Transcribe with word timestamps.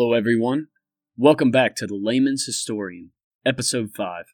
Hello, 0.00 0.12
everyone. 0.12 0.68
Welcome 1.16 1.50
back 1.50 1.74
to 1.74 1.86
The 1.88 1.98
Layman's 2.00 2.44
Historian, 2.44 3.10
Episode 3.44 3.90
5. 3.96 4.26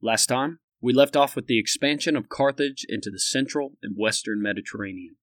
Last 0.00 0.26
time, 0.26 0.60
we 0.80 0.92
left 0.92 1.16
off 1.16 1.34
with 1.34 1.48
the 1.48 1.58
expansion 1.58 2.14
of 2.14 2.28
Carthage 2.28 2.86
into 2.88 3.10
the 3.10 3.18
central 3.18 3.72
and 3.82 3.96
western 3.98 4.40
Mediterranean. 4.40 5.16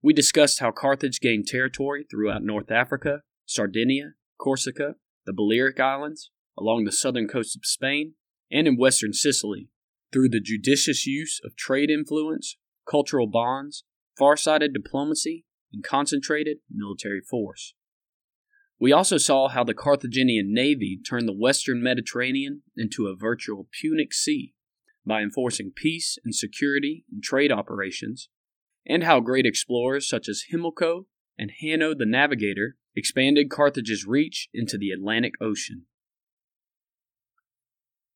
We 0.00 0.14
discussed 0.14 0.60
how 0.60 0.70
Carthage 0.70 1.20
gained 1.20 1.46
territory 1.46 2.06
throughout 2.10 2.42
North 2.42 2.70
Africa, 2.70 3.20
Sardinia, 3.44 4.12
Corsica, 4.40 4.94
the 5.26 5.34
Balearic 5.34 5.78
Islands, 5.78 6.30
along 6.58 6.84
the 6.84 6.90
southern 6.90 7.28
coast 7.28 7.54
of 7.54 7.66
Spain, 7.66 8.14
and 8.50 8.66
in 8.66 8.78
western 8.78 9.12
Sicily, 9.12 9.68
through 10.10 10.30
the 10.30 10.40
judicious 10.40 11.04
use 11.06 11.38
of 11.44 11.54
trade 11.54 11.90
influence, 11.90 12.56
cultural 12.88 13.26
bonds, 13.26 13.84
far-sighted 14.16 14.72
diplomacy, 14.72 15.44
and 15.70 15.84
concentrated 15.84 16.60
military 16.70 17.20
force. 17.20 17.74
We 18.78 18.92
also 18.92 19.16
saw 19.16 19.48
how 19.48 19.64
the 19.64 19.74
Carthaginian 19.74 20.52
navy 20.52 20.98
turned 21.08 21.26
the 21.26 21.32
western 21.32 21.82
Mediterranean 21.82 22.62
into 22.76 23.06
a 23.06 23.16
virtual 23.16 23.68
Punic 23.72 24.12
Sea 24.12 24.54
by 25.06 25.22
enforcing 25.22 25.72
peace 25.74 26.18
and 26.24 26.34
security 26.34 27.04
in 27.10 27.20
trade 27.22 27.52
operations, 27.52 28.28
and 28.86 29.04
how 29.04 29.20
great 29.20 29.46
explorers 29.46 30.08
such 30.08 30.28
as 30.28 30.44
Himilco 30.52 31.06
and 31.38 31.52
Hanno 31.60 31.94
the 31.94 32.06
Navigator 32.06 32.76
expanded 32.94 33.48
Carthage's 33.48 34.04
reach 34.06 34.48
into 34.52 34.76
the 34.76 34.90
Atlantic 34.90 35.34
Ocean. 35.40 35.86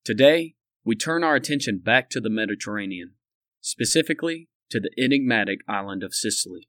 Today, 0.04 0.54
we 0.84 0.96
turn 0.96 1.22
our 1.22 1.36
attention 1.36 1.78
back 1.78 2.10
to 2.10 2.20
the 2.20 2.30
Mediterranean, 2.30 3.12
specifically 3.60 4.48
to 4.70 4.80
the 4.80 4.90
enigmatic 4.98 5.60
island 5.68 6.02
of 6.02 6.14
Sicily. 6.14 6.68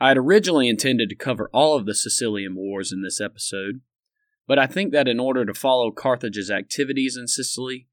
I 0.00 0.08
had 0.08 0.16
originally 0.16 0.68
intended 0.68 1.10
to 1.10 1.14
cover 1.14 1.50
all 1.52 1.76
of 1.76 1.84
the 1.84 1.94
Sicilian 1.94 2.54
Wars 2.54 2.90
in 2.90 3.02
this 3.02 3.20
episode, 3.20 3.82
but 4.48 4.58
I 4.58 4.66
think 4.66 4.92
that 4.92 5.06
in 5.06 5.20
order 5.20 5.44
to 5.44 5.52
follow 5.52 5.90
Carthage's 5.90 6.50
activities 6.50 7.18
in 7.18 7.28
Sicily, 7.28 7.86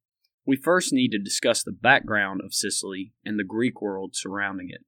we 0.45 0.55
first 0.55 0.94
need 0.94 1.09
to 1.09 1.19
discuss 1.19 1.61
the 1.61 1.73
background 1.73 2.39
of 2.41 2.53
Sicily 2.53 3.11
and 3.25 3.38
the 3.38 3.44
Greek 3.44 3.81
world 3.81 4.16
surrounding 4.16 4.69
it. 4.69 4.85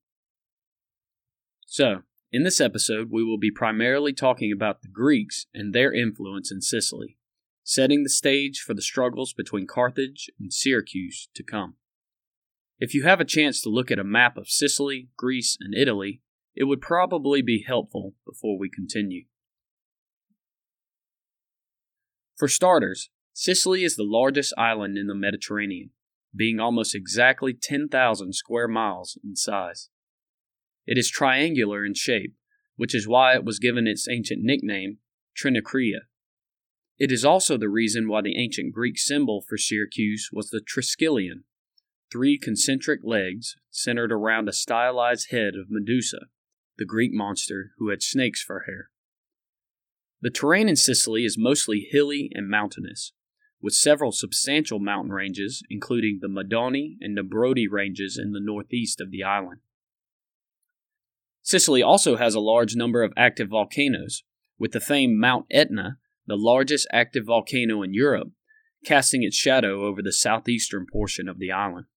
So, 1.65 2.03
in 2.31 2.43
this 2.43 2.61
episode, 2.61 3.09
we 3.11 3.23
will 3.23 3.37
be 3.37 3.51
primarily 3.51 4.13
talking 4.13 4.53
about 4.53 4.81
the 4.81 4.87
Greeks 4.87 5.45
and 5.53 5.73
their 5.73 5.91
influence 5.91 6.53
in 6.53 6.61
Sicily, 6.61 7.17
setting 7.65 8.03
the 8.03 8.09
stage 8.09 8.61
for 8.61 8.73
the 8.73 8.81
struggles 8.81 9.33
between 9.33 9.67
Carthage 9.67 10.29
and 10.39 10.53
Syracuse 10.53 11.27
to 11.33 11.43
come. 11.43 11.75
If 12.79 12.93
you 12.93 13.03
have 13.03 13.19
a 13.19 13.25
chance 13.25 13.61
to 13.61 13.69
look 13.69 13.91
at 13.91 13.99
a 13.99 14.05
map 14.05 14.37
of 14.37 14.47
Sicily, 14.47 15.09
Greece, 15.17 15.57
and 15.59 15.75
Italy, 15.75 16.21
it 16.59 16.65
would 16.65 16.81
probably 16.81 17.41
be 17.41 17.63
helpful 17.65 18.15
before 18.27 18.59
we 18.59 18.69
continue. 18.69 19.23
For 22.37 22.49
starters, 22.49 23.09
Sicily 23.33 23.85
is 23.85 23.95
the 23.95 24.03
largest 24.03 24.53
island 24.57 24.97
in 24.97 25.07
the 25.07 25.15
Mediterranean, 25.15 25.91
being 26.35 26.59
almost 26.59 26.93
exactly 26.93 27.53
10,000 27.53 28.33
square 28.33 28.67
miles 28.67 29.17
in 29.23 29.37
size. 29.37 29.89
It 30.85 30.97
is 30.97 31.09
triangular 31.09 31.85
in 31.85 31.93
shape, 31.93 32.35
which 32.75 32.93
is 32.93 33.07
why 33.07 33.35
it 33.35 33.45
was 33.45 33.59
given 33.59 33.87
its 33.87 34.09
ancient 34.09 34.41
nickname, 34.43 34.97
Trinacria. 35.37 36.07
It 36.97 37.09
is 37.09 37.23
also 37.23 37.57
the 37.57 37.69
reason 37.69 38.09
why 38.09 38.21
the 38.21 38.37
ancient 38.37 38.73
Greek 38.73 38.97
symbol 38.97 39.45
for 39.47 39.57
Syracuse 39.57 40.29
was 40.33 40.49
the 40.49 40.59
Triskelion, 40.59 41.43
three 42.11 42.37
concentric 42.37 42.99
legs 43.01 43.55
centered 43.71 44.11
around 44.11 44.49
a 44.49 44.53
stylized 44.53 45.27
head 45.31 45.53
of 45.55 45.67
Medusa, 45.69 46.27
the 46.79 46.85
Greek 46.85 47.11
monster 47.13 47.73
who 47.77 47.89
had 47.89 48.01
snakes 48.01 48.41
for 48.41 48.61
hair. 48.61 48.89
The 50.21 50.31
terrain 50.31 50.67
in 50.67 50.75
Sicily 50.75 51.25
is 51.25 51.37
mostly 51.37 51.87
hilly 51.91 52.31
and 52.33 52.49
mountainous, 52.49 53.13
with 53.61 53.73
several 53.73 54.11
substantial 54.11 54.79
mountain 54.79 55.11
ranges, 55.11 55.61
including 55.69 56.19
the 56.21 56.27
Madonie 56.27 56.97
and 57.01 57.15
Nebrodi 57.15 57.67
ranges 57.69 58.17
in 58.17 58.31
the 58.31 58.39
northeast 58.41 58.99
of 58.99 59.11
the 59.11 59.23
island. 59.23 59.59
Sicily 61.41 61.83
also 61.83 62.15
has 62.15 62.35
a 62.35 62.39
large 62.39 62.75
number 62.75 63.03
of 63.03 63.13
active 63.17 63.49
volcanoes, 63.49 64.23
with 64.57 64.71
the 64.71 64.79
famed 64.79 65.19
Mount 65.19 65.45
Etna, 65.51 65.97
the 66.27 66.37
largest 66.37 66.87
active 66.91 67.25
volcano 67.25 67.81
in 67.81 67.93
Europe, 67.93 68.29
casting 68.85 69.23
its 69.23 69.35
shadow 69.35 69.85
over 69.85 70.01
the 70.01 70.13
southeastern 70.13 70.85
portion 70.89 71.27
of 71.27 71.39
the 71.39 71.51
island. 71.51 71.87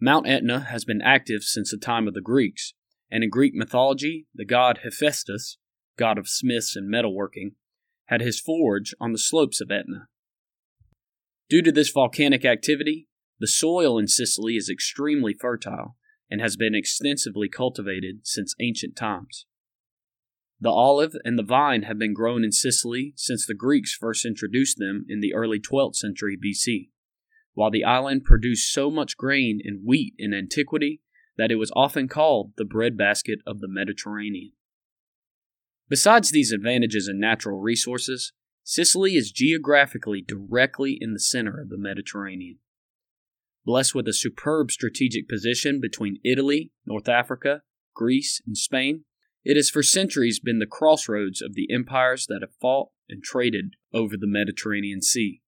Mount 0.00 0.26
Etna 0.28 0.60
has 0.60 0.84
been 0.84 1.02
active 1.02 1.42
since 1.42 1.70
the 1.70 1.76
time 1.76 2.06
of 2.06 2.14
the 2.14 2.20
Greeks, 2.20 2.74
and 3.10 3.24
in 3.24 3.30
Greek 3.30 3.54
mythology, 3.54 4.26
the 4.34 4.44
god 4.44 4.80
Hephaestus, 4.84 5.58
god 5.96 6.18
of 6.18 6.28
smiths 6.28 6.76
and 6.76 6.92
metalworking, 6.92 7.52
had 8.06 8.20
his 8.20 8.40
forge 8.40 8.94
on 9.00 9.12
the 9.12 9.18
slopes 9.18 9.60
of 9.60 9.70
Etna. 9.70 10.08
Due 11.48 11.62
to 11.62 11.72
this 11.72 11.90
volcanic 11.90 12.44
activity, 12.44 13.08
the 13.40 13.46
soil 13.46 13.98
in 13.98 14.08
Sicily 14.08 14.56
is 14.56 14.68
extremely 14.68 15.32
fertile 15.32 15.96
and 16.30 16.40
has 16.40 16.56
been 16.56 16.74
extensively 16.74 17.48
cultivated 17.48 18.20
since 18.24 18.54
ancient 18.60 18.96
times. 18.96 19.46
The 20.60 20.70
olive 20.70 21.14
and 21.24 21.38
the 21.38 21.44
vine 21.44 21.82
have 21.82 21.98
been 21.98 22.12
grown 22.12 22.44
in 22.44 22.52
Sicily 22.52 23.14
since 23.16 23.46
the 23.46 23.54
Greeks 23.54 23.94
first 23.94 24.26
introduced 24.26 24.76
them 24.78 25.06
in 25.08 25.20
the 25.20 25.32
early 25.32 25.60
12th 25.60 25.96
century 25.96 26.36
BC, 26.36 26.90
while 27.54 27.70
the 27.70 27.84
island 27.84 28.24
produced 28.24 28.72
so 28.72 28.90
much 28.90 29.16
grain 29.16 29.60
and 29.64 29.86
wheat 29.86 30.14
in 30.18 30.34
antiquity 30.34 31.00
that 31.38 31.50
it 31.50 31.56
was 31.56 31.72
often 31.74 32.08
called 32.08 32.52
the 32.56 32.64
breadbasket 32.64 33.38
of 33.46 33.60
the 33.60 33.68
Mediterranean. 33.68 34.52
Besides 35.88 36.30
these 36.30 36.52
advantages 36.52 37.08
in 37.08 37.18
natural 37.18 37.60
resources, 37.60 38.32
Sicily 38.62 39.14
is 39.14 39.32
geographically 39.32 40.20
directly 40.20 40.98
in 41.00 41.14
the 41.14 41.20
center 41.20 41.58
of 41.58 41.70
the 41.70 41.78
Mediterranean. 41.78 42.58
Blessed 43.64 43.94
with 43.94 44.06
a 44.06 44.12
superb 44.12 44.70
strategic 44.70 45.26
position 45.28 45.80
between 45.80 46.20
Italy, 46.22 46.72
North 46.84 47.08
Africa, 47.08 47.62
Greece, 47.94 48.42
and 48.46 48.56
Spain, 48.56 49.04
it 49.44 49.56
has 49.56 49.70
for 49.70 49.82
centuries 49.82 50.40
been 50.40 50.58
the 50.58 50.66
crossroads 50.66 51.40
of 51.40 51.54
the 51.54 51.72
empires 51.72 52.26
that 52.28 52.42
have 52.42 52.54
fought 52.60 52.90
and 53.08 53.22
traded 53.22 53.76
over 53.94 54.16
the 54.16 54.26
Mediterranean 54.26 55.00
Sea. 55.00 55.40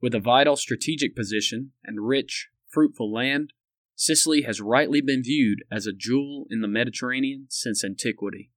With 0.00 0.14
a 0.14 0.20
vital 0.20 0.56
strategic 0.56 1.14
position 1.14 1.72
and 1.84 2.06
rich, 2.06 2.48
fruitful 2.68 3.12
land, 3.12 3.52
Sicily 3.96 4.42
has 4.42 4.60
rightly 4.60 5.00
been 5.00 5.22
viewed 5.22 5.62
as 5.70 5.86
a 5.86 5.92
jewel 5.92 6.46
in 6.50 6.60
the 6.60 6.68
Mediterranean 6.68 7.46
since 7.48 7.84
antiquity. 7.84 8.50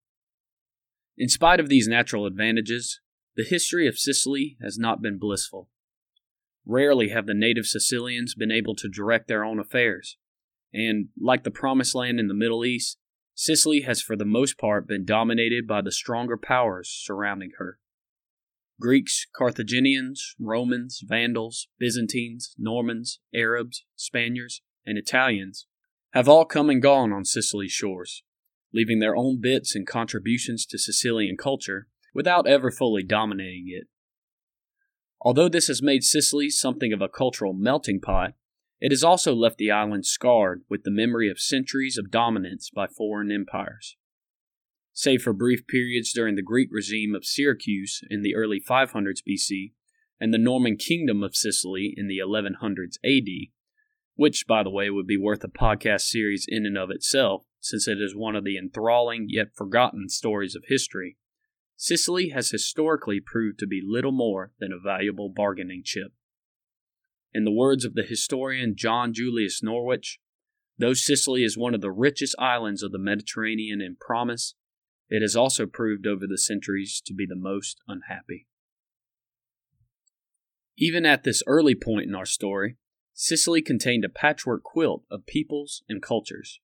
In 1.18 1.30
spite 1.30 1.60
of 1.60 1.70
these 1.70 1.88
natural 1.88 2.26
advantages, 2.26 3.02
the 3.36 3.44
history 3.44 3.88
of 3.88 4.00
Sicily 4.00 4.58
has 4.62 4.78
not 4.78 5.02
been 5.02 5.20
blissful. 5.20 5.70
Rarely 6.66 7.10
have 7.10 7.28
the 7.28 7.34
native 7.34 7.66
Sicilians 7.66 8.36
been 8.36 8.52
able 8.52 8.76
to 8.76 8.90
direct 8.90 9.28
their 9.28 9.44
own 9.44 9.60
affairs, 9.60 10.18
and, 10.74 11.10
like 11.20 11.44
the 11.44 11.52
Promised 11.52 11.96
Land 11.96 12.20
in 12.20 12.28
the 12.28 12.34
Middle 12.34 12.66
East, 12.66 12.98
Sicily 13.36 13.82
has 13.82 14.02
for 14.02 14.16
the 14.16 14.26
most 14.26 14.58
part 14.58 14.88
been 14.88 15.06
dominated 15.06 15.68
by 15.68 15.82
the 15.82 15.92
stronger 15.92 16.38
powers 16.38 16.90
surrounding 16.90 17.52
her. 17.60 17.80
Greeks, 18.80 19.26
Carthaginians, 19.36 20.36
Romans, 20.40 21.02
Vandals, 21.08 21.68
Byzantines, 21.80 22.54
Normans, 22.58 23.20
Arabs, 23.34 23.86
Spaniards, 23.96 24.62
and 24.88 24.98
Italians 24.98 25.68
have 26.14 26.28
all 26.28 26.46
come 26.46 26.70
and 26.70 26.82
gone 26.82 27.14
on 27.14 27.26
Sicily's 27.26 27.72
shores, 27.72 28.24
leaving 28.74 29.00
their 29.00 29.16
own 29.16 29.40
bits 29.40 29.76
and 29.76 29.86
contributions 29.86 30.66
to 30.66 30.80
Sicilian 30.80 31.38
culture 31.38 31.88
without 32.16 32.48
ever 32.48 32.72
fully 32.72 33.04
dominating 33.04 33.66
it. 33.68 33.88
Although 35.22 35.50
this 35.50 35.68
has 35.68 35.82
made 35.82 36.04
Sicily 36.04 36.50
something 36.50 36.94
of 36.94 37.02
a 37.02 37.10
cultural 37.10 37.54
melting 37.54 38.00
pot, 38.00 38.34
it 38.80 38.92
has 38.92 39.04
also 39.04 39.36
left 39.36 39.58
the 39.58 39.72
island 39.72 40.06
scarred 40.06 40.62
with 40.70 40.84
the 40.84 40.92
memory 40.92 41.30
of 41.30 41.40
centuries 41.40 41.98
of 41.98 42.12
dominance 42.12 42.70
by 42.74 42.88
foreign 42.88 43.32
empires. 43.32 43.98
Save 44.94 45.22
for 45.24 45.34
brief 45.34 45.68
periods 45.68 46.12
during 46.14 46.36
the 46.36 46.42
Greek 46.42 46.70
regime 46.72 47.14
of 47.14 47.26
Syracuse 47.26 48.02
in 48.10 48.22
the 48.22 48.36
early 48.36 48.60
500s 48.60 49.22
BC 49.28 49.74
and 50.20 50.34
the 50.34 50.40
Norman 50.40 50.78
kingdom 50.78 51.22
of 51.24 51.36
Sicily 51.36 51.94
in 51.96 52.08
the 52.08 52.20
1100s 52.20 52.98
AD, 53.04 53.52
which, 54.18 54.46
by 54.48 54.64
the 54.64 54.70
way, 54.70 54.90
would 54.90 55.08
be 55.08 55.18
worth 55.18 55.44
a 55.44 55.48
podcast 55.48 56.02
series 56.02 56.46
in 56.48 56.66
and 56.66 56.78
of 56.78 56.90
itself, 56.90 57.44
since 57.60 57.88
it 57.88 58.02
is 58.02 58.16
one 58.16 58.36
of 58.36 58.44
the 58.44 58.58
enthralling 58.58 59.28
yet 59.30 59.56
forgotten 59.56 60.10
stories 60.10 60.56
of 60.56 60.64
history. 60.68 61.18
Sicily 61.76 62.30
has 62.30 62.50
historically 62.50 63.22
proved 63.24 63.60
to 63.60 63.68
be 63.68 63.80
little 63.86 64.12
more 64.12 64.52
than 64.60 64.72
a 64.74 64.80
valuable 64.84 65.30
bargaining 65.30 65.84
chip. 65.86 66.14
In 67.32 67.46
the 67.46 67.52
words 67.52 67.86
of 67.86 67.94
the 67.94 68.02
historian 68.02 68.74
John 68.76 69.14
Julius 69.14 69.62
Norwich, 69.62 70.20
though 70.80 70.96
Sicily 70.96 71.44
is 71.44 71.56
one 71.56 71.76
of 71.76 71.82
the 71.82 71.92
richest 71.92 72.36
islands 72.40 72.82
of 72.82 72.92
the 72.92 72.98
Mediterranean 72.98 73.82
in 73.82 73.98
promise, 74.00 74.56
it 75.10 75.22
has 75.22 75.36
also 75.36 75.68
proved 75.68 76.08
over 76.08 76.26
the 76.26 76.40
centuries 76.40 77.04
to 77.06 77.14
be 77.14 77.28
the 77.28 77.36
most 77.36 77.78
unhappy. 77.88 78.48
Even 80.76 81.06
at 81.06 81.24
this 81.24 81.44
early 81.46 81.76
point 81.76 82.08
in 82.08 82.16
our 82.16 82.26
story, 82.26 82.78
Sicily 83.20 83.64
contained 83.64 84.06
a 84.06 84.10
patchwork 84.10 84.62
quilt 84.62 85.04
of 85.10 85.26
peoples 85.26 85.82
and 85.90 86.04
cultures. 86.04 86.60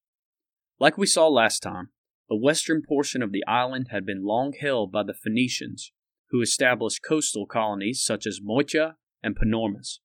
Like 0.80 1.00
we 1.00 1.08
saw 1.08 1.28
last 1.28 1.62
time, 1.62 1.90
the 2.30 2.36
western 2.36 2.84
portion 2.88 3.24
of 3.24 3.32
the 3.32 3.44
island 3.48 3.88
had 3.90 4.06
been 4.06 4.24
long 4.24 4.54
held 4.54 4.92
by 4.92 5.02
the 5.02 5.16
Phoenicians, 5.16 5.92
who 6.30 6.42
established 6.42 7.02
coastal 7.04 7.48
colonies 7.48 8.04
such 8.06 8.28
as 8.28 8.40
Motya 8.40 8.98
and 9.24 9.36
Panormus. 9.36 10.00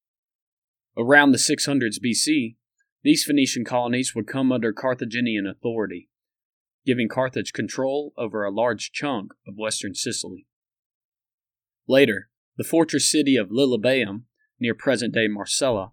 Around 0.97 1.33
the 1.33 1.39
600s 1.39 1.99
BC, 2.03 2.57
these 3.03 3.25
Phoenician 3.25 3.67
colonies 3.67 4.15
would 4.15 4.27
come 4.27 4.51
under 4.51 4.73
Carthaginian 4.73 5.47
authority, 5.47 6.09
giving 6.87 7.11
Carthage 7.11 7.53
control 7.53 8.15
over 8.17 8.43
a 8.43 8.51
large 8.51 8.91
chunk 8.91 9.35
of 9.47 9.59
western 9.59 9.95
Sicily. 9.95 10.47
Later, 11.87 12.31
the 12.57 12.65
fortress 12.65 13.11
city 13.11 13.37
of 13.37 13.51
Lilybaeum, 13.51 14.23
near 14.59 14.75
present 14.75 15.13
day 15.13 15.29
Marsala, 15.29 15.93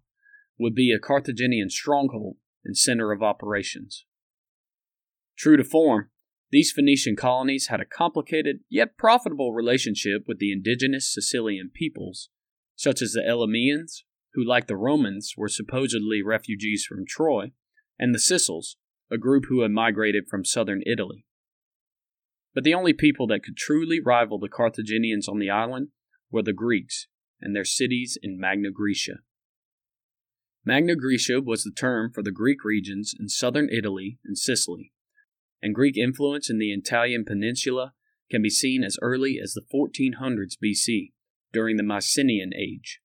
would 0.57 0.75
be 0.75 0.91
a 0.91 0.99
Carthaginian 0.99 1.69
stronghold 1.69 2.37
and 2.63 2.77
center 2.77 3.11
of 3.11 3.21
operations. 3.21 4.05
True 5.37 5.57
to 5.57 5.63
form, 5.63 6.09
these 6.51 6.71
Phoenician 6.71 7.15
colonies 7.15 7.67
had 7.67 7.81
a 7.81 7.85
complicated 7.85 8.59
yet 8.69 8.97
profitable 8.97 9.53
relationship 9.53 10.23
with 10.27 10.39
the 10.39 10.51
indigenous 10.51 11.11
Sicilian 11.13 11.69
peoples, 11.73 12.29
such 12.75 13.01
as 13.01 13.11
the 13.11 13.21
Elymians, 13.21 14.03
who, 14.33 14.43
like 14.43 14.67
the 14.67 14.77
Romans, 14.77 15.33
were 15.35 15.49
supposedly 15.49 16.21
refugees 16.21 16.85
from 16.85 17.05
Troy, 17.05 17.51
and 17.99 18.13
the 18.13 18.19
Sicels, 18.19 18.75
a 19.11 19.17
group 19.17 19.45
who 19.49 19.61
had 19.61 19.71
migrated 19.71 20.27
from 20.29 20.45
southern 20.45 20.81
Italy. 20.85 21.25
But 22.53 22.63
the 22.63 22.73
only 22.73 22.93
people 22.93 23.27
that 23.27 23.43
could 23.43 23.57
truly 23.57 23.99
rival 23.99 24.39
the 24.39 24.49
Carthaginians 24.49 25.27
on 25.27 25.39
the 25.39 25.49
island 25.49 25.89
were 26.31 26.41
the 26.41 26.53
Greeks 26.53 27.07
and 27.41 27.55
their 27.55 27.65
cities 27.65 28.17
in 28.21 28.39
Magna 28.39 28.69
Graecia. 28.71 29.19
Magna 30.67 30.95
Graecia 30.95 31.45
was 31.45 31.63
the 31.63 31.71
term 31.71 32.11
for 32.11 32.23
the 32.23 32.31
Greek 32.31 32.63
regions 32.63 33.13
in 33.19 33.29
southern 33.29 33.69
Italy 33.69 34.17
and 34.25 34.35
Sicily, 34.35 34.91
and 35.61 35.75
Greek 35.75 35.95
influence 35.95 36.49
in 36.49 36.57
the 36.57 36.71
Italian 36.71 37.23
peninsula 37.23 37.93
can 38.31 38.41
be 38.41 38.49
seen 38.49 38.83
as 38.83 38.97
early 38.99 39.39
as 39.41 39.53
the 39.53 39.61
1400s 39.61 40.57
BC, 40.63 41.11
during 41.53 41.77
the 41.77 41.83
Mycenaean 41.83 42.51
Age. 42.53 42.99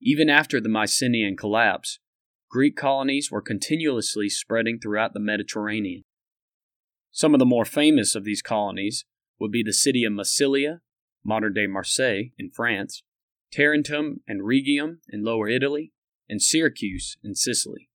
Even 0.00 0.30
after 0.30 0.60
the 0.60 0.68
Mycenaean 0.68 1.36
collapse, 1.36 1.98
Greek 2.48 2.76
colonies 2.76 3.28
were 3.30 3.42
continuously 3.42 4.28
spreading 4.28 4.78
throughout 4.78 5.12
the 5.14 5.20
Mediterranean. 5.20 6.04
Some 7.10 7.34
of 7.34 7.40
the 7.40 7.44
more 7.44 7.64
famous 7.64 8.14
of 8.14 8.24
these 8.24 8.40
colonies 8.40 9.04
would 9.40 9.50
be 9.50 9.64
the 9.64 9.72
city 9.72 10.04
of 10.04 10.12
Massilia, 10.12 10.80
modern 11.24 11.54
day 11.54 11.66
Marseille 11.66 12.30
in 12.38 12.50
France, 12.50 13.02
Tarentum 13.52 14.20
and 14.28 14.42
Rhegium 14.44 15.00
in 15.08 15.24
Lower 15.24 15.48
Italy, 15.48 15.92
and 16.28 16.42
Syracuse 16.42 17.16
in 17.22 17.34
Sicily. 17.34 17.88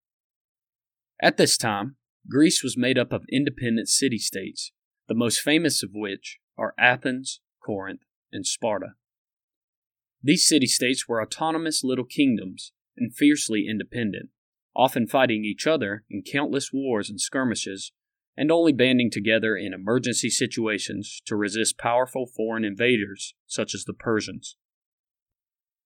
At 1.21 1.37
this 1.37 1.57
time, 1.57 1.95
Greece 2.29 2.63
was 2.63 2.77
made 2.77 2.97
up 2.97 3.13
of 3.13 3.25
independent 3.31 3.89
city 3.89 4.17
states, 4.17 4.71
the 5.07 5.15
most 5.15 5.41
famous 5.41 5.83
of 5.83 5.91
which 5.93 6.39
are 6.57 6.73
Athens, 6.77 7.41
Corinth, 7.63 8.01
and 8.31 8.45
Sparta. 8.45 8.95
These 10.21 10.47
city 10.47 10.67
states 10.67 11.07
were 11.07 11.21
autonomous 11.21 11.83
little 11.83 12.05
kingdoms 12.05 12.71
and 12.97 13.13
fiercely 13.13 13.65
independent, 13.69 14.29
often 14.75 15.07
fighting 15.07 15.43
each 15.43 15.67
other 15.67 16.05
in 16.09 16.23
countless 16.23 16.71
wars 16.71 17.09
and 17.09 17.19
skirmishes, 17.19 17.91
and 18.37 18.51
only 18.51 18.73
banding 18.73 19.11
together 19.11 19.55
in 19.55 19.73
emergency 19.73 20.29
situations 20.29 21.21
to 21.25 21.35
resist 21.35 21.77
powerful 21.77 22.25
foreign 22.25 22.63
invaders 22.63 23.35
such 23.45 23.75
as 23.75 23.83
the 23.83 23.93
Persians. 23.93 24.55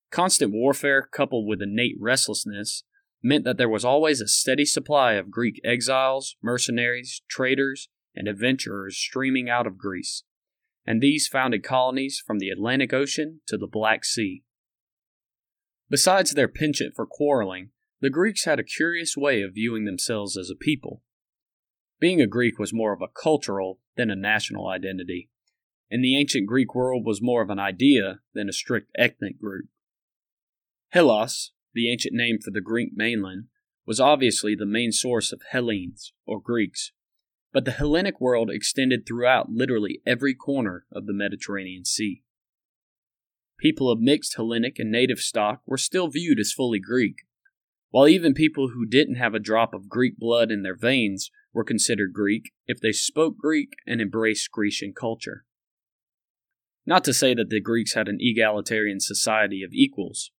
Constant 0.09 0.54
warfare, 0.54 1.07
coupled 1.12 1.48
with 1.48 1.62
innate 1.62 1.95
restlessness, 2.00 2.83
meant 3.21 3.44
that 3.44 3.57
there 3.57 3.69
was 3.69 3.83
always 3.83 4.21
a 4.21 4.27
steady 4.27 4.65
supply 4.65 5.13
of 5.13 5.31
Greek 5.31 5.59
exiles, 5.63 6.36
mercenaries, 6.42 7.21
traders, 7.30 7.89
and 8.15 8.27
adventurers 8.27 8.98
streaming 8.98 9.50
out 9.50 9.68
of 9.68 9.77
Greece, 9.77 10.24
and 10.86 11.01
these 11.01 11.27
founded 11.27 11.63
colonies 11.63 12.21
from 12.25 12.39
the 12.39 12.50
Atlantic 12.50 12.94
Ocean 12.94 13.42
to 13.48 13.57
the 13.57 13.68
Black 13.68 14.06
Sea. 14.06 14.44
Besides 15.89 16.31
their 16.31 16.48
penchant 16.48 16.94
for 16.95 17.06
quarreling, 17.06 17.71
the 18.00 18.09
Greeks 18.09 18.45
had 18.45 18.59
a 18.59 18.63
curious 18.63 19.18
way 19.18 19.42
of 19.42 19.56
viewing 19.56 19.86
themselves 19.86 20.38
as 20.38 20.50
a 20.50 20.56
people. 20.56 21.01
Being 22.00 22.21
a 22.21 22.27
Greek 22.27 22.59
was 22.59 22.74
more 22.74 22.94
of 22.94 23.01
a 23.01 23.07
cultural 23.07 23.80
than 23.95 24.12
a 24.12 24.15
national 24.15 24.68
identity, 24.68 25.30
and 25.89 26.04
the 26.04 26.18
ancient 26.18 26.48
Greek 26.48 26.75
world 26.75 27.06
was 27.06 27.21
more 27.21 27.42
of 27.42 27.50
an 27.50 27.59
idea 27.59 28.19
than 28.33 28.48
a 28.48 28.54
strict 28.54 28.92
ethnic 28.98 29.39
group. 29.39 29.65
Hellas, 30.89 31.51
the 31.74 31.92
ancient 31.92 32.13
name 32.13 32.39
for 32.44 32.51
the 32.51 32.62
Greek 32.62 32.92
mainland, 32.95 33.45
was 33.86 34.00
obviously 34.00 34.56
the 34.56 34.66
main 34.66 34.92
source 34.92 35.31
of 35.31 35.42
Hellenes, 35.50 36.13
or 36.25 36.42
Greeks, 36.42 36.92
but 37.54 37.66
the 37.66 37.72
Hellenic 37.72 38.19
world 38.22 38.50
extended 38.50 39.06
throughout 39.06 39.50
literally 39.50 40.01
every 40.06 40.34
corner 40.34 40.86
of 40.92 41.06
the 41.06 41.13
Mediterranean 41.13 41.86
Sea. 41.86 42.24
People 43.60 43.89
of 43.89 44.00
mixed 44.00 44.36
Hellenic 44.36 44.78
and 44.78 44.92
native 44.92 45.19
stock 45.19 45.62
were 45.66 45.78
still 45.78 46.10
viewed 46.10 46.39
as 46.39 46.54
fully 46.54 46.80
Greek, 46.80 47.16
while 47.90 48.07
even 48.07 48.33
people 48.33 48.69
who 48.69 48.86
didn't 48.86 49.16
have 49.16 49.33
a 49.33 49.40
drop 49.40 49.74
of 49.74 49.90
Greek 49.90 50.18
blood 50.18 50.51
in 50.51 50.62
their 50.62 50.75
veins 50.75 51.31
were 51.54 51.63
considered 51.63 52.13
Greek 52.13 52.51
if 52.68 52.80
they 52.80 52.92
spoke 52.92 53.38
Greek 53.38 53.69
and 53.88 54.01
embraced 54.01 54.51
Grecian 54.51 54.94
culture. 54.94 55.45
Not 56.86 57.04
to 57.06 57.13
say 57.13 57.33
that 57.33 57.50
the 57.50 57.60
Greeks 57.60 57.94
had 57.94 58.07
an 58.07 58.19
egalitarian 58.19 59.00
society 59.00 59.63
of 59.63 59.74
equals, 59.74 60.31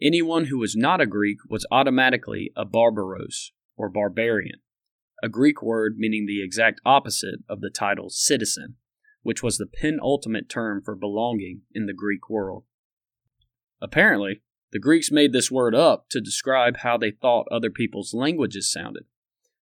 Anyone 0.00 0.46
who 0.46 0.58
was 0.58 0.76
not 0.76 1.00
a 1.00 1.06
Greek 1.06 1.38
was 1.48 1.66
automatically 1.70 2.52
a 2.56 2.64
barbaros, 2.64 3.52
or 3.76 3.88
barbarian, 3.88 4.60
a 5.22 5.28
Greek 5.28 5.60
word 5.62 5.96
meaning 5.96 6.26
the 6.26 6.42
exact 6.42 6.80
opposite 6.84 7.40
of 7.48 7.60
the 7.60 7.70
title 7.70 8.08
citizen, 8.08 8.76
which 9.22 9.42
was 9.42 9.58
the 9.58 9.66
penultimate 9.66 10.48
term 10.48 10.82
for 10.84 10.94
belonging 10.94 11.62
in 11.74 11.86
the 11.86 11.92
Greek 11.92 12.30
world. 12.30 12.64
Apparently, 13.80 14.42
the 14.70 14.78
Greeks 14.78 15.10
made 15.10 15.32
this 15.32 15.50
word 15.50 15.74
up 15.74 16.08
to 16.10 16.20
describe 16.20 16.78
how 16.78 16.96
they 16.96 17.10
thought 17.10 17.46
other 17.50 17.70
people's 17.70 18.14
languages 18.14 18.70
sounded, 18.70 19.04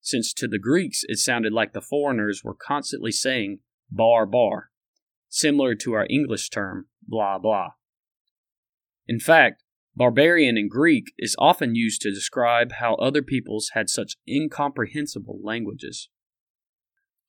since 0.01 0.33
to 0.33 0.47
the 0.47 0.59
Greeks 0.59 1.03
it 1.07 1.17
sounded 1.17 1.53
like 1.53 1.73
the 1.73 1.81
foreigners 1.81 2.43
were 2.43 2.55
constantly 2.55 3.11
saying 3.11 3.59
bar 3.89 4.25
bar, 4.25 4.71
similar 5.29 5.75
to 5.75 5.93
our 5.93 6.07
English 6.09 6.49
term 6.49 6.87
blah 7.07 7.37
blah. 7.37 7.69
In 9.07 9.19
fact, 9.19 9.63
Barbarian 9.97 10.57
in 10.57 10.67
Greek 10.67 11.13
is 11.17 11.37
often 11.39 11.73
used 11.73 12.01
to 12.01 12.11
describe 12.13 12.73
how 12.73 12.95
other 12.95 13.21
peoples 13.21 13.71
had 13.73 13.89
such 13.89 14.17
incomprehensible 14.27 15.39
languages. 15.41 16.09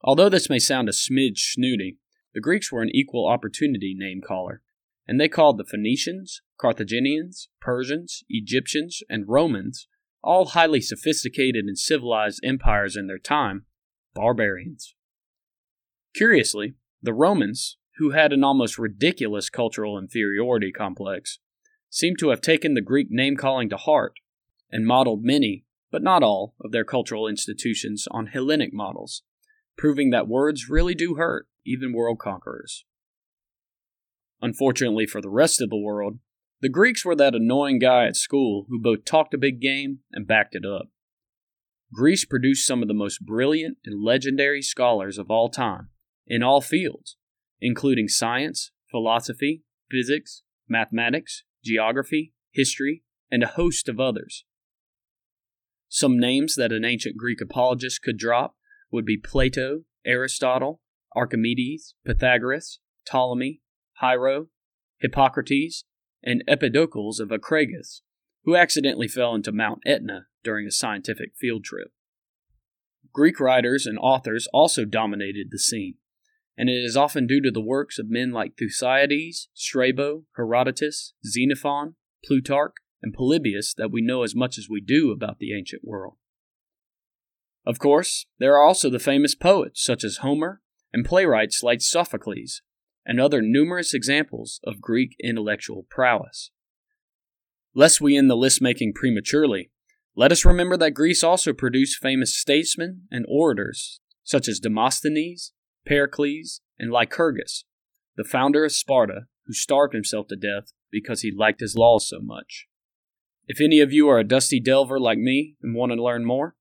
Although 0.03 0.29
this 0.29 0.51
may 0.51 0.59
sound 0.59 0.89
a 0.89 0.93
smidge 0.93 1.39
snooty, 1.39 1.99
the 2.35 2.41
Greeks 2.41 2.73
were 2.73 2.83
an 2.83 2.91
equal 2.93 3.29
opportunity 3.29 3.95
name 3.97 4.21
caller, 4.21 4.63
and 5.07 5.21
they 5.21 5.29
called 5.29 5.59
the 5.59 5.65
Phoenicians, 5.65 6.43
Carthaginians, 6.61 7.49
Persians, 7.61 8.25
Egyptians, 8.29 9.01
and 9.09 9.29
Romans, 9.29 9.87
all 10.23 10.47
highly 10.47 10.81
sophisticated 10.81 11.67
and 11.67 11.79
civilized 11.79 12.41
empires 12.43 12.97
in 12.97 13.07
their 13.07 13.19
time, 13.19 13.67
barbarians. 14.13 14.97
Curiously, 16.17 16.75
the 17.01 17.15
Romans, 17.15 17.79
who 17.99 18.11
had 18.11 18.33
an 18.33 18.43
almost 18.43 18.77
ridiculous 18.77 19.49
cultural 19.51 19.97
inferiority 19.97 20.73
complex, 20.73 21.39
seem 21.91 22.15
to 22.17 22.31
have 22.31 22.41
taken 22.41 22.75
the 22.75 22.81
Greek 22.81 23.09
name 23.11 23.37
calling 23.37 23.69
to 23.69 23.77
heart 23.77 24.15
and 24.71 24.87
modeled 24.87 25.23
many, 25.23 25.65
but 25.91 26.03
not 26.03 26.23
all, 26.23 26.55
of 26.61 26.73
their 26.73 26.85
cultural 26.85 27.29
institutions 27.29 28.07
on 28.11 28.27
Hellenic 28.27 28.73
models, 28.73 29.23
proving 29.77 30.11
that 30.11 30.29
words 30.29 30.69
really 30.69 30.95
do 30.95 31.15
hurt 31.15 31.49
even 31.65 31.93
world 31.93 32.19
conquerors. 32.19 32.85
Unfortunately 34.43 35.07
for 35.07 35.21
the 35.21 35.31
rest 35.31 35.61
of 35.61 35.71
the 35.71 35.81
world, 35.81 36.19
the 36.61 36.69
Greeks 36.69 37.05
were 37.05 37.17
that 37.17 37.35
annoying 37.35 37.79
guy 37.79 38.07
at 38.07 38.17
school 38.17 38.67
who 38.69 38.81
both 38.81 39.05
talked 39.05 39.35
a 39.35 39.39
big 39.39 39.61
game 39.61 40.01
and 40.13 40.27
backed 40.27 40.55
it 40.55 40.65
up. 40.65 40.89
Greece 41.93 42.25
produced 42.25 42.67
some 42.67 42.83
of 42.83 42.89
the 42.89 42.95
most 42.95 43.25
brilliant 43.25 43.79
and 43.85 44.03
legendary 44.03 44.63
scholars 44.63 45.19
of 45.19 45.31
all 45.31 45.49
time, 45.49 45.91
in 46.27 46.43
all 46.43 46.61
fields, 46.61 47.17
including 47.61 48.09
science, 48.09 48.71
philosophy, 48.91 49.63
physics, 49.91 50.43
mathematics, 50.69 51.45
geography, 51.67 52.33
history, 52.53 53.03
and 53.31 53.43
a 53.43 53.49
host 53.49 53.89
of 53.89 54.01
others. 54.01 54.45
Some 55.89 56.19
names 56.19 56.55
that 56.57 56.73
an 56.73 56.85
ancient 56.85 57.17
Greek 57.17 57.41
apologist 57.41 58.03
could 58.03 58.17
drop 58.17 58.57
would 58.91 59.05
be 59.05 59.19
Plato, 59.19 59.83
Aristotle, 60.05 60.81
Archimedes, 61.15 61.95
Pythagoras, 62.05 62.79
Ptolemy, 63.05 63.61
Hiero, 64.01 64.47
Hippocrates, 64.99 65.85
and 66.23 66.43
Empedocles 66.49 67.21
of 67.21 67.29
Acragas, 67.29 68.01
who 68.45 68.57
accidentally 68.57 69.09
fell 69.09 69.35
into 69.35 69.53
Mount 69.53 69.81
Etna 69.87 70.27
during 70.43 70.67
a 70.67 70.73
scientific 70.73 71.33
field 71.39 71.65
trip. 71.65 71.89
Greek 73.13 73.41
writers 73.41 73.87
and 73.87 73.99
authors 73.99 74.47
also 74.53 74.85
dominated 74.85 75.49
the 75.51 75.59
scene, 75.59 75.95
and 76.57 76.69
it 76.69 76.85
is 76.85 76.97
often 76.97 77.27
due 77.27 77.41
to 77.43 77.51
the 77.51 77.61
works 77.61 77.99
of 77.99 78.11
men 78.11 78.33
like 78.33 78.57
Thucydides, 78.57 79.49
Strabo, 79.55 80.25
Herodotus, 80.37 81.13
Xenophon, 81.25 81.97
Plutarch, 82.25 82.75
and 83.03 83.13
Polybius 83.13 83.75
that 83.75 83.93
we 83.93 84.01
know 84.01 84.23
as 84.23 84.35
much 84.35 84.59
as 84.59 84.69
we 84.69 84.81
do 84.81 85.11
about 85.11 85.39
the 85.39 85.57
ancient 85.57 85.83
world. 85.85 86.15
Of 87.67 87.79
course, 87.79 88.27
there 88.39 88.55
are 88.55 88.63
also 88.63 88.89
the 88.89 88.99
famous 88.99 89.35
poets 89.35 89.83
such 89.83 90.05
as 90.05 90.19
Homer 90.19 90.61
and 90.93 91.05
playwrights 91.05 91.63
like 91.63 91.83
Sophocles, 91.83 92.63
and 93.05 93.21
other 93.21 93.41
numerous 93.43 93.95
examples 93.95 94.61
of 94.65 94.81
Greek 94.81 95.15
intellectual 95.23 95.87
prowess. 95.89 96.51
Lest 97.75 98.01
we 98.01 98.17
end 98.17 98.29
the 98.29 98.37
list 98.37 98.61
making 98.61 98.95
prematurely, 98.95 99.71
let 100.17 100.33
us 100.33 100.45
remember 100.45 100.77
that 100.79 100.95
Greece 100.95 101.23
also 101.23 101.53
produced 101.53 102.03
famous 102.03 102.35
statesmen 102.35 103.03
and 103.11 103.27
orators 103.29 104.01
such 104.25 104.49
as 104.49 104.59
Demosthenes, 104.59 105.53
Pericles, 105.87 106.61
and 106.79 106.91
Lycurgus, 106.91 107.65
the 108.17 108.25
founder 108.25 108.65
of 108.65 108.73
Sparta, 108.73 109.27
who 109.47 109.53
starved 109.53 109.95
himself 109.95 110.29
to 110.29 110.37
death 110.37 110.73
because 110.91 111.23
he 111.23 111.31
liked 111.31 111.61
his 111.61 111.77
laws 111.77 112.09
so 112.09 112.19
much. 112.21 112.67
If 113.47 113.61
any 113.61 113.81
of 113.81 113.93
you 113.93 114.09
are 114.09 114.19
a 114.19 114.25
dusty 114.25 114.61
delver 114.61 114.99
like 114.99 115.19
me 115.19 115.57
and 115.63 115.75
want 115.75 115.93
to 115.93 116.03
learn 116.03 116.25
more, 116.25 116.57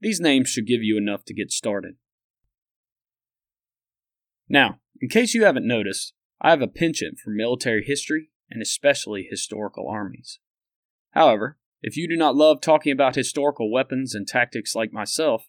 these 0.00 0.20
names 0.20 0.48
should 0.48 0.66
give 0.66 0.82
you 0.82 0.98
enough 0.98 1.24
to 1.26 1.34
get 1.34 1.52
started. 1.52 1.94
Now, 4.48 4.80
in 5.00 5.08
case 5.08 5.34
you 5.34 5.44
haven't 5.44 5.66
noticed, 5.66 6.12
I 6.40 6.50
have 6.50 6.60
a 6.60 6.66
penchant 6.68 7.18
for 7.18 7.30
military 7.30 7.84
history 7.84 8.30
and 8.50 8.60
especially 8.60 9.26
historical 9.28 9.88
armies. 9.88 10.40
However, 11.12 11.58
if 11.80 11.96
you 11.96 12.08
do 12.08 12.16
not 12.16 12.34
love 12.34 12.60
talking 12.60 12.92
about 12.92 13.14
historical 13.14 13.70
weapons 13.70 14.14
and 14.14 14.26
tactics 14.26 14.74
like 14.74 14.92
myself, 14.92 15.48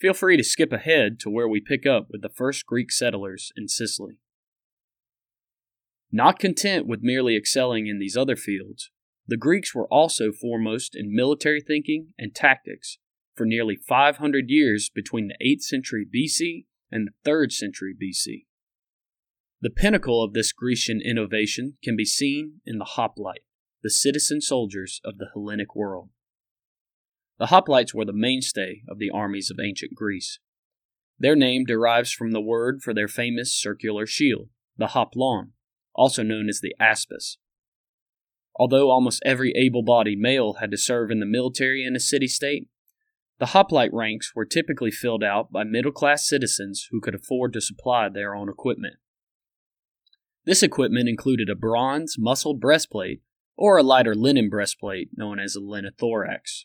feel 0.00 0.14
free 0.14 0.36
to 0.36 0.44
skip 0.44 0.72
ahead 0.72 1.18
to 1.20 1.30
where 1.30 1.48
we 1.48 1.60
pick 1.60 1.86
up 1.86 2.08
with 2.10 2.22
the 2.22 2.28
first 2.28 2.66
Greek 2.66 2.90
settlers 2.90 3.52
in 3.56 3.68
Sicily. 3.68 4.18
Not 6.12 6.38
content 6.38 6.86
with 6.86 7.00
merely 7.02 7.36
excelling 7.36 7.86
in 7.86 7.98
these 7.98 8.16
other 8.16 8.36
fields, 8.36 8.90
the 9.26 9.36
Greeks 9.36 9.74
were 9.74 9.88
also 9.88 10.32
foremost 10.32 10.94
in 10.94 11.14
military 11.14 11.60
thinking 11.60 12.08
and 12.18 12.34
tactics 12.34 12.98
for 13.34 13.46
nearly 13.46 13.76
500 13.76 14.44
years 14.48 14.90
between 14.94 15.28
the 15.28 15.44
8th 15.44 15.62
century 15.62 16.06
BC 16.06 16.66
and 16.92 17.08
the 17.08 17.30
3rd 17.30 17.52
century 17.52 17.94
BC. 17.94 18.44
The 19.60 19.70
pinnacle 19.70 20.22
of 20.22 20.34
this 20.34 20.52
Grecian 20.52 21.00
innovation 21.00 21.78
can 21.82 21.96
be 21.96 22.04
seen 22.04 22.60
in 22.66 22.78
the 22.78 22.84
hoplite 22.84 23.42
the 23.82 23.90
citizen 23.90 24.40
soldiers 24.40 25.00
of 25.04 25.18
the 25.18 25.28
Hellenic 25.34 25.74
world. 25.74 26.10
The 27.38 27.46
hoplites 27.46 27.94
were 27.94 28.04
the 28.04 28.12
mainstay 28.12 28.82
of 28.88 28.98
the 28.98 29.10
armies 29.10 29.50
of 29.50 29.58
ancient 29.58 29.94
Greece. 29.94 30.38
Their 31.18 31.36
name 31.36 31.64
derives 31.64 32.12
from 32.12 32.32
the 32.32 32.40
word 32.40 32.82
for 32.82 32.94
their 32.94 33.08
famous 33.08 33.54
circular 33.54 34.06
shield, 34.06 34.48
the 34.76 34.88
hoplon, 34.88 35.52
also 35.94 36.22
known 36.22 36.48
as 36.48 36.60
the 36.60 36.74
aspis. 36.80 37.36
Although 38.56 38.90
almost 38.90 39.22
every 39.24 39.52
able 39.56 39.82
bodied 39.82 40.18
male 40.18 40.54
had 40.54 40.70
to 40.70 40.76
serve 40.76 41.10
in 41.10 41.20
the 41.20 41.26
military 41.26 41.84
in 41.84 41.96
a 41.96 42.00
city 42.00 42.28
state, 42.28 42.68
the 43.40 43.46
hoplite 43.46 43.92
ranks 43.92 44.32
were 44.34 44.44
typically 44.44 44.92
filled 44.92 45.24
out 45.24 45.50
by 45.50 45.64
middle 45.64 45.90
class 45.90 46.28
citizens 46.28 46.86
who 46.90 47.00
could 47.00 47.16
afford 47.16 47.52
to 47.52 47.60
supply 47.60 48.08
their 48.08 48.34
own 48.34 48.48
equipment. 48.48 48.94
This 50.44 50.62
equipment 50.62 51.08
included 51.08 51.48
a 51.48 51.56
bronze 51.56 52.16
muscled 52.18 52.60
breastplate 52.60 53.22
or 53.56 53.76
a 53.76 53.82
lighter 53.82 54.14
linen 54.14 54.48
breastplate 54.48 55.08
known 55.16 55.40
as 55.40 55.56
a 55.56 55.60
linothorax. 55.60 56.64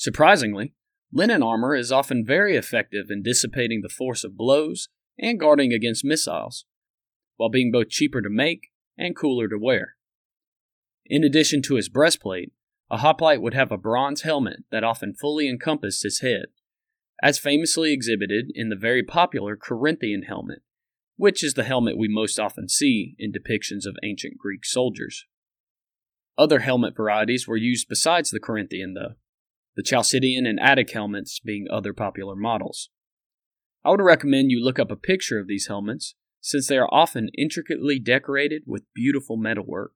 Surprisingly, 0.00 0.72
linen 1.12 1.42
armor 1.42 1.76
is 1.76 1.92
often 1.92 2.24
very 2.24 2.56
effective 2.56 3.10
in 3.10 3.22
dissipating 3.22 3.82
the 3.82 3.88
force 3.90 4.24
of 4.24 4.34
blows 4.34 4.88
and 5.18 5.38
guarding 5.38 5.74
against 5.74 6.06
missiles, 6.06 6.64
while 7.36 7.50
being 7.50 7.70
both 7.70 7.90
cheaper 7.90 8.22
to 8.22 8.30
make 8.30 8.68
and 8.96 9.14
cooler 9.14 9.46
to 9.46 9.58
wear. 9.58 9.96
In 11.04 11.22
addition 11.22 11.60
to 11.64 11.74
his 11.74 11.90
breastplate, 11.90 12.50
a 12.90 12.96
hoplite 12.96 13.42
would 13.42 13.52
have 13.52 13.70
a 13.70 13.76
bronze 13.76 14.22
helmet 14.22 14.60
that 14.70 14.82
often 14.82 15.12
fully 15.12 15.46
encompassed 15.46 16.02
his 16.02 16.20
head, 16.20 16.46
as 17.22 17.38
famously 17.38 17.92
exhibited 17.92 18.50
in 18.54 18.70
the 18.70 18.76
very 18.76 19.02
popular 19.02 19.54
Corinthian 19.54 20.22
helmet, 20.22 20.62
which 21.18 21.44
is 21.44 21.52
the 21.52 21.64
helmet 21.64 21.98
we 21.98 22.08
most 22.08 22.40
often 22.40 22.70
see 22.70 23.16
in 23.18 23.32
depictions 23.32 23.84
of 23.84 23.98
ancient 24.02 24.38
Greek 24.38 24.64
soldiers. 24.64 25.26
Other 26.38 26.60
helmet 26.60 26.96
varieties 26.96 27.46
were 27.46 27.58
used 27.58 27.86
besides 27.86 28.30
the 28.30 28.40
Corinthian, 28.40 28.94
though, 28.94 29.16
the 29.76 29.82
Chalcidian 29.82 30.48
and 30.48 30.58
Attic 30.60 30.90
helmets 30.92 31.40
being 31.40 31.66
other 31.70 31.92
popular 31.92 32.34
models. 32.36 32.90
I 33.84 33.90
would 33.90 34.00
recommend 34.00 34.50
you 34.50 34.62
look 34.62 34.78
up 34.78 34.90
a 34.90 34.96
picture 34.96 35.38
of 35.38 35.46
these 35.46 35.68
helmets, 35.68 36.14
since 36.40 36.66
they 36.66 36.78
are 36.78 36.92
often 36.92 37.28
intricately 37.36 37.98
decorated 37.98 38.62
with 38.66 38.92
beautiful 38.94 39.36
metalwork. 39.36 39.92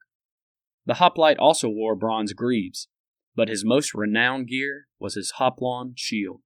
The 0.87 0.95
hoplite 0.95 1.39
also 1.39 1.69
wore 1.69 1.97
bronze 1.97 2.33
greaves, 2.33 2.89
but 3.35 3.49
his 3.49 3.65
most 3.65 3.95
renowned 3.95 4.49
gear 4.49 4.87
was 4.99 5.15
his 5.15 5.35
hoplon 5.39 5.95
shield. 5.97 6.41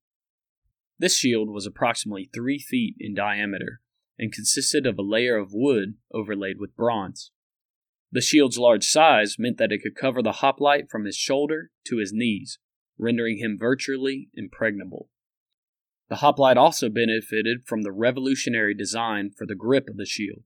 This 0.99 1.16
shield 1.16 1.50
was 1.50 1.66
approximately 1.66 2.28
three 2.32 2.58
feet 2.58 2.97
in 2.99 3.14
diameter 3.14 3.80
and 4.18 4.32
consisted 4.32 4.87
of 4.87 4.99
a 4.99 5.02
layer 5.02 5.37
of 5.37 5.52
wood 5.52 5.94
overlaid 6.12 6.58
with 6.58 6.76
bronze. 6.76 7.30
The 8.11 8.20
shield's 8.20 8.58
large 8.58 8.85
size 8.85 9.37
meant 9.38 9.58
that 9.58 9.70
it 9.70 9.82
could 9.82 9.94
cover 9.94 10.23
the 10.23 10.32
hoplite 10.32 10.90
from 10.90 11.04
his 11.04 11.16
shoulder 11.16 11.70
to 11.87 11.99
his 11.99 12.12
knees, 12.12 12.58
rendering 12.98 13.38
him 13.38 13.56
virtually 13.58 14.28
impregnable. 14.34 15.08
The 16.08 16.16
hoplite 16.16 16.56
also 16.56 16.88
benefited 16.88 17.66
from 17.66 17.82
the 17.82 17.92
revolutionary 17.92 18.74
design 18.74 19.30
for 19.36 19.46
the 19.46 19.54
grip 19.54 19.88
of 19.88 19.96
the 19.96 20.06
shield. 20.06 20.42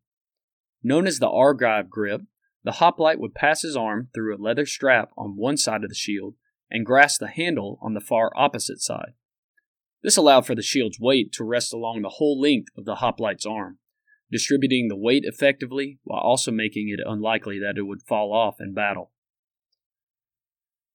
Known 0.82 1.06
as 1.06 1.18
the 1.18 1.30
Argive 1.30 1.88
grip, 1.88 2.22
the 2.64 2.72
hoplite 2.72 3.20
would 3.20 3.34
pass 3.34 3.62
his 3.62 3.76
arm 3.76 4.08
through 4.12 4.36
a 4.36 4.42
leather 4.42 4.66
strap 4.66 5.10
on 5.16 5.36
one 5.36 5.56
side 5.56 5.84
of 5.84 5.88
the 5.88 5.94
shield 5.94 6.34
and 6.70 6.86
grasp 6.86 7.20
the 7.20 7.28
handle 7.28 7.78
on 7.80 7.94
the 7.94 8.00
far 8.00 8.32
opposite 8.36 8.80
side. 8.80 9.14
This 10.02 10.16
allowed 10.16 10.46
for 10.46 10.54
the 10.54 10.62
shield's 10.62 10.98
weight 10.98 11.32
to 11.32 11.44
rest 11.44 11.72
along 11.72 12.02
the 12.02 12.16
whole 12.16 12.40
length 12.40 12.70
of 12.76 12.84
the 12.84 12.96
hoplite's 12.96 13.46
arm 13.46 13.78
distributing 14.32 14.88
the 14.88 14.96
weight 14.96 15.24
effectively 15.24 15.98
while 16.02 16.20
also 16.20 16.50
making 16.50 16.88
it 16.88 16.98
unlikely 17.06 17.60
that 17.60 17.76
it 17.76 17.82
would 17.82 18.02
fall 18.02 18.32
off 18.32 18.56
in 18.58 18.72
battle. 18.72 19.12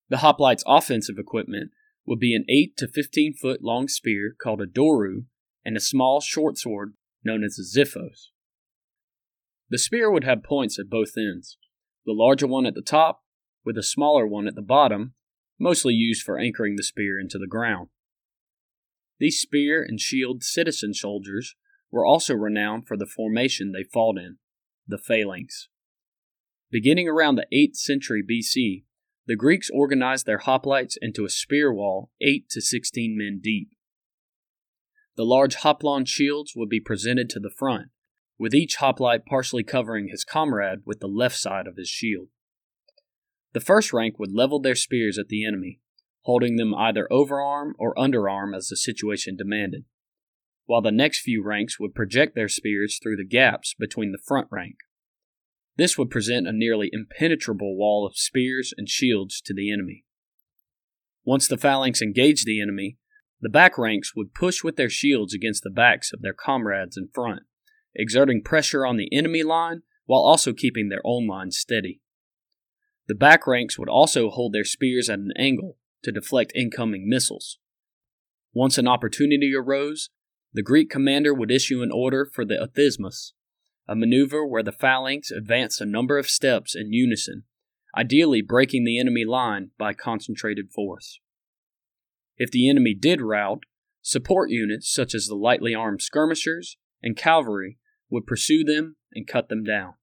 The 0.10 0.18
hoplite's 0.18 0.64
offensive 0.66 1.18
equipment 1.18 1.72
would 2.06 2.20
be 2.20 2.34
an 2.34 2.46
8 2.48 2.78
to 2.78 2.88
15 2.88 3.34
foot 3.34 3.62
long 3.62 3.88
spear 3.88 4.36
called 4.42 4.62
a 4.62 4.66
doru 4.66 5.26
and 5.66 5.76
a 5.76 5.82
small 5.82 6.22
short 6.22 6.58
sword 6.58 6.94
known 7.24 7.44
as 7.44 7.60
a 7.60 7.80
xiphos. 7.80 8.30
The 9.70 9.78
spear 9.78 10.10
would 10.10 10.24
have 10.24 10.44
points 10.44 10.80
at 10.80 10.90
both 10.90 11.12
ends, 11.18 11.58
the 12.06 12.14
larger 12.14 12.48
one 12.48 12.66
at 12.66 12.74
the 12.74 12.82
top 12.82 13.24
with 13.66 13.78
a 13.78 13.84
smaller 13.84 14.26
one 14.26 14.48
at 14.48 14.56
the 14.56 14.62
bottom, 14.62 15.14
mostly 15.60 15.94
used 15.94 16.24
for 16.24 16.40
anchoring 16.40 16.78
the 16.78 16.84
spear 16.84 17.20
into 17.20 17.38
the 17.38 17.48
ground. 17.48 17.90
These 19.20 19.40
spear 19.40 19.84
and 19.84 20.00
shield 20.00 20.44
citizen 20.44 20.94
soldiers 20.94 21.56
were 21.92 22.06
also 22.06 22.34
renowned 22.34 22.88
for 22.88 22.96
the 22.96 23.06
formation 23.06 23.74
they 23.74 23.84
fought 23.84 24.18
in, 24.18 24.38
the 24.88 24.98
phalanx. 24.98 25.68
Beginning 26.72 27.10
around 27.10 27.36
the 27.36 27.48
8th 27.54 27.76
century 27.76 28.24
BC, 28.24 28.84
the 29.28 29.36
Greeks 29.36 29.70
organized 29.74 30.26
their 30.26 30.40
hoplites 30.40 30.98
into 31.02 31.26
a 31.26 31.30
spear 31.30 31.74
wall 31.74 32.12
8 32.22 32.50
to 32.50 32.62
16 32.62 33.18
men 33.18 33.40
deep. 33.42 33.70
The 35.16 35.26
large 35.26 35.58
hoplon 35.58 36.08
shields 36.08 36.54
would 36.56 36.70
be 36.70 36.80
presented 36.80 37.30
to 37.32 37.40
the 37.40 37.52
front, 37.56 37.88
with 38.40 38.54
each 38.54 38.78
hoplite 38.78 39.26
partially 39.26 39.64
covering 39.64 40.08
his 40.08 40.24
comrade 40.24 40.80
with 40.86 41.00
the 41.00 41.08
left 41.08 41.36
side 41.36 41.68
of 41.68 41.76
his 41.76 41.90
shield. 41.90 42.30
The 43.54 43.60
first 43.60 43.92
rank 43.92 44.18
would 44.18 44.32
level 44.32 44.60
their 44.60 44.76
spears 44.76 45.18
at 45.18 45.28
the 45.28 45.46
enemy, 45.46 45.82
holding 46.22 46.56
them 46.56 46.74
either 46.74 47.08
overarm 47.12 47.72
or 47.78 47.96
underarm 47.96 48.56
as 48.56 48.68
the 48.68 48.78
situation 48.78 49.36
demanded 49.36 49.86
while 50.68 50.82
the 50.82 50.92
next 50.92 51.22
few 51.22 51.44
ranks 51.44 51.80
would 51.80 51.96
project 51.96 52.36
their 52.36 52.50
spears 52.50 53.00
through 53.02 53.16
the 53.16 53.26
gaps 53.26 53.74
between 53.80 54.12
the 54.12 54.22
front 54.24 54.48
rank. 54.52 54.76
This 55.78 55.98
would 55.98 56.10
present 56.10 56.48
a 56.48 56.52
nearly 56.52 56.90
impenetrable 56.92 57.78
wall 57.78 58.06
of 58.06 58.18
spears 58.18 58.74
and 58.78 58.90
shields 58.90 59.40
to 59.42 59.54
the 59.54 59.72
enemy. 59.72 60.04
Once 61.24 61.48
the 61.48 61.58
phalanx 61.58 62.02
engaged 62.02 62.46
the 62.46 62.62
enemy, 62.62 62.98
the 63.40 63.50
back 63.50 63.78
ranks 63.78 64.16
would 64.16 64.34
push 64.34 64.64
with 64.64 64.76
their 64.76 64.90
shields 64.90 65.34
against 65.34 65.64
the 65.64 65.70
backs 65.70 66.12
of 66.12 66.22
their 66.22 66.34
comrades 66.34 66.98
in 66.98 67.10
front, 67.14 67.44
exerting 67.94 68.42
pressure 68.42 68.86
on 68.86 68.98
the 68.98 69.10
enemy 69.14 69.44
line 69.44 69.84
while 70.06 70.22
also 70.22 70.54
keeping 70.54 70.90
their 70.90 71.02
own 71.06 71.28
line 71.28 71.52
steady. 71.52 72.02
The 73.08 73.16
back 73.16 73.46
ranks 73.46 73.78
would 73.78 73.90
also 73.90 74.30
hold 74.30 74.54
their 74.54 74.64
spears 74.64 75.10
at 75.10 75.20
an 75.20 75.32
angle 75.38 75.78
to 76.04 76.12
deflect 76.12 76.52
incoming 76.56 77.08
missiles. 77.08 77.60
Once 78.54 78.78
an 78.78 78.88
opportunity 78.88 79.54
arose, 79.56 80.10
the 80.54 80.64
Greek 80.64 80.90
commander 80.90 81.34
would 81.34 81.52
issue 81.52 81.84
an 81.84 81.92
order 81.92 82.26
for 82.26 82.44
the 82.44 82.56
othismos, 82.56 83.34
a 83.88 83.96
maneuver 83.96 84.46
where 84.46 84.64
the 84.64 84.72
phalanx 84.72 85.32
advanced 85.32 85.82
a 85.82 85.86
number 85.86 86.18
of 86.18 86.30
steps 86.30 86.76
in 86.76 86.92
unison, 86.92 87.44
ideally 87.98 88.42
breaking 88.42 88.84
the 88.84 89.00
enemy 89.00 89.26
line 89.26 89.72
by 89.78 89.94
concentrated 89.94 90.72
force. 90.72 91.20
If 92.38 92.52
the 92.52 92.70
enemy 92.70 92.94
did 92.94 93.22
rout, 93.22 93.64
support 94.02 94.50
units 94.50 94.94
such 94.94 95.16
as 95.16 95.26
the 95.26 95.36
lightly 95.36 95.74
armed 95.74 96.02
skirmishers 96.02 96.78
and 97.02 97.16
cavalry 97.16 97.78
would 98.10 98.28
pursue 98.28 98.64
them 98.64 98.96
and 99.14 99.28
cut 99.28 99.50
them 99.50 99.64
down. 99.64 99.94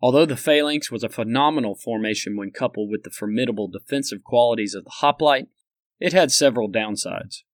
Although 0.00 0.26
the 0.26 0.36
phalanx 0.36 0.90
was 0.90 1.02
a 1.02 1.08
phenomenal 1.08 1.74
formation 1.74 2.36
when 2.36 2.50
coupled 2.50 2.90
with 2.90 3.04
the 3.04 3.10
formidable 3.10 3.68
defensive 3.68 4.22
qualities 4.22 4.74
of 4.74 4.84
the 4.84 4.96
hoplite, 5.00 5.48
it 5.98 6.12
had 6.12 6.32
several 6.32 6.70
downsides 6.70 7.44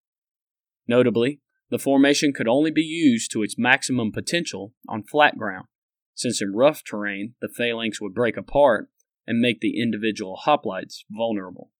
Notably, 0.90 1.40
the 1.70 1.78
formation 1.78 2.32
could 2.32 2.48
only 2.48 2.70
be 2.70 2.82
used 2.82 3.30
to 3.30 3.42
its 3.42 3.56
maximum 3.56 4.12
potential 4.12 4.74
on 4.88 5.04
flat 5.04 5.38
ground, 5.38 5.66
since 6.14 6.42
in 6.42 6.54
rough 6.54 6.82
terrain 6.84 7.34
the 7.40 7.48
phalanx 7.48 8.00
would 8.00 8.14
break 8.14 8.36
apart 8.36 8.88
and 9.26 9.38
make 9.38 9.60
the 9.60 9.80
individual 9.80 10.40
hoplites 10.44 11.04
vulnerable. 11.10 11.70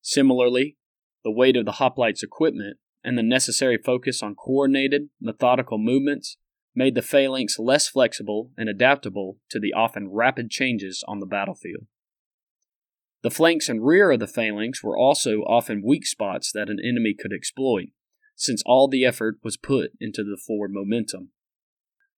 Similarly, 0.00 0.76
the 1.24 1.30
weight 1.30 1.56
of 1.56 1.66
the 1.66 1.72
hoplites' 1.72 2.22
equipment 2.22 2.78
and 3.04 3.18
the 3.18 3.22
necessary 3.22 3.76
focus 3.76 4.22
on 4.22 4.34
coordinated, 4.34 5.10
methodical 5.20 5.78
movements 5.78 6.38
made 6.74 6.94
the 6.94 7.02
phalanx 7.02 7.58
less 7.58 7.88
flexible 7.88 8.50
and 8.56 8.68
adaptable 8.68 9.38
to 9.50 9.58
the 9.58 9.72
often 9.72 10.10
rapid 10.10 10.50
changes 10.50 11.04
on 11.06 11.20
the 11.20 11.26
battlefield. 11.26 11.86
The 13.22 13.30
flanks 13.30 13.68
and 13.68 13.84
rear 13.84 14.12
of 14.12 14.20
the 14.20 14.26
phalanx 14.26 14.82
were 14.84 14.96
also 14.96 15.40
often 15.40 15.82
weak 15.84 16.06
spots 16.06 16.52
that 16.52 16.68
an 16.68 16.78
enemy 16.82 17.14
could 17.18 17.32
exploit, 17.32 17.88
since 18.36 18.62
all 18.64 18.86
the 18.86 19.04
effort 19.04 19.38
was 19.42 19.56
put 19.56 19.90
into 20.00 20.22
the 20.22 20.36
forward 20.36 20.70
momentum. 20.72 21.30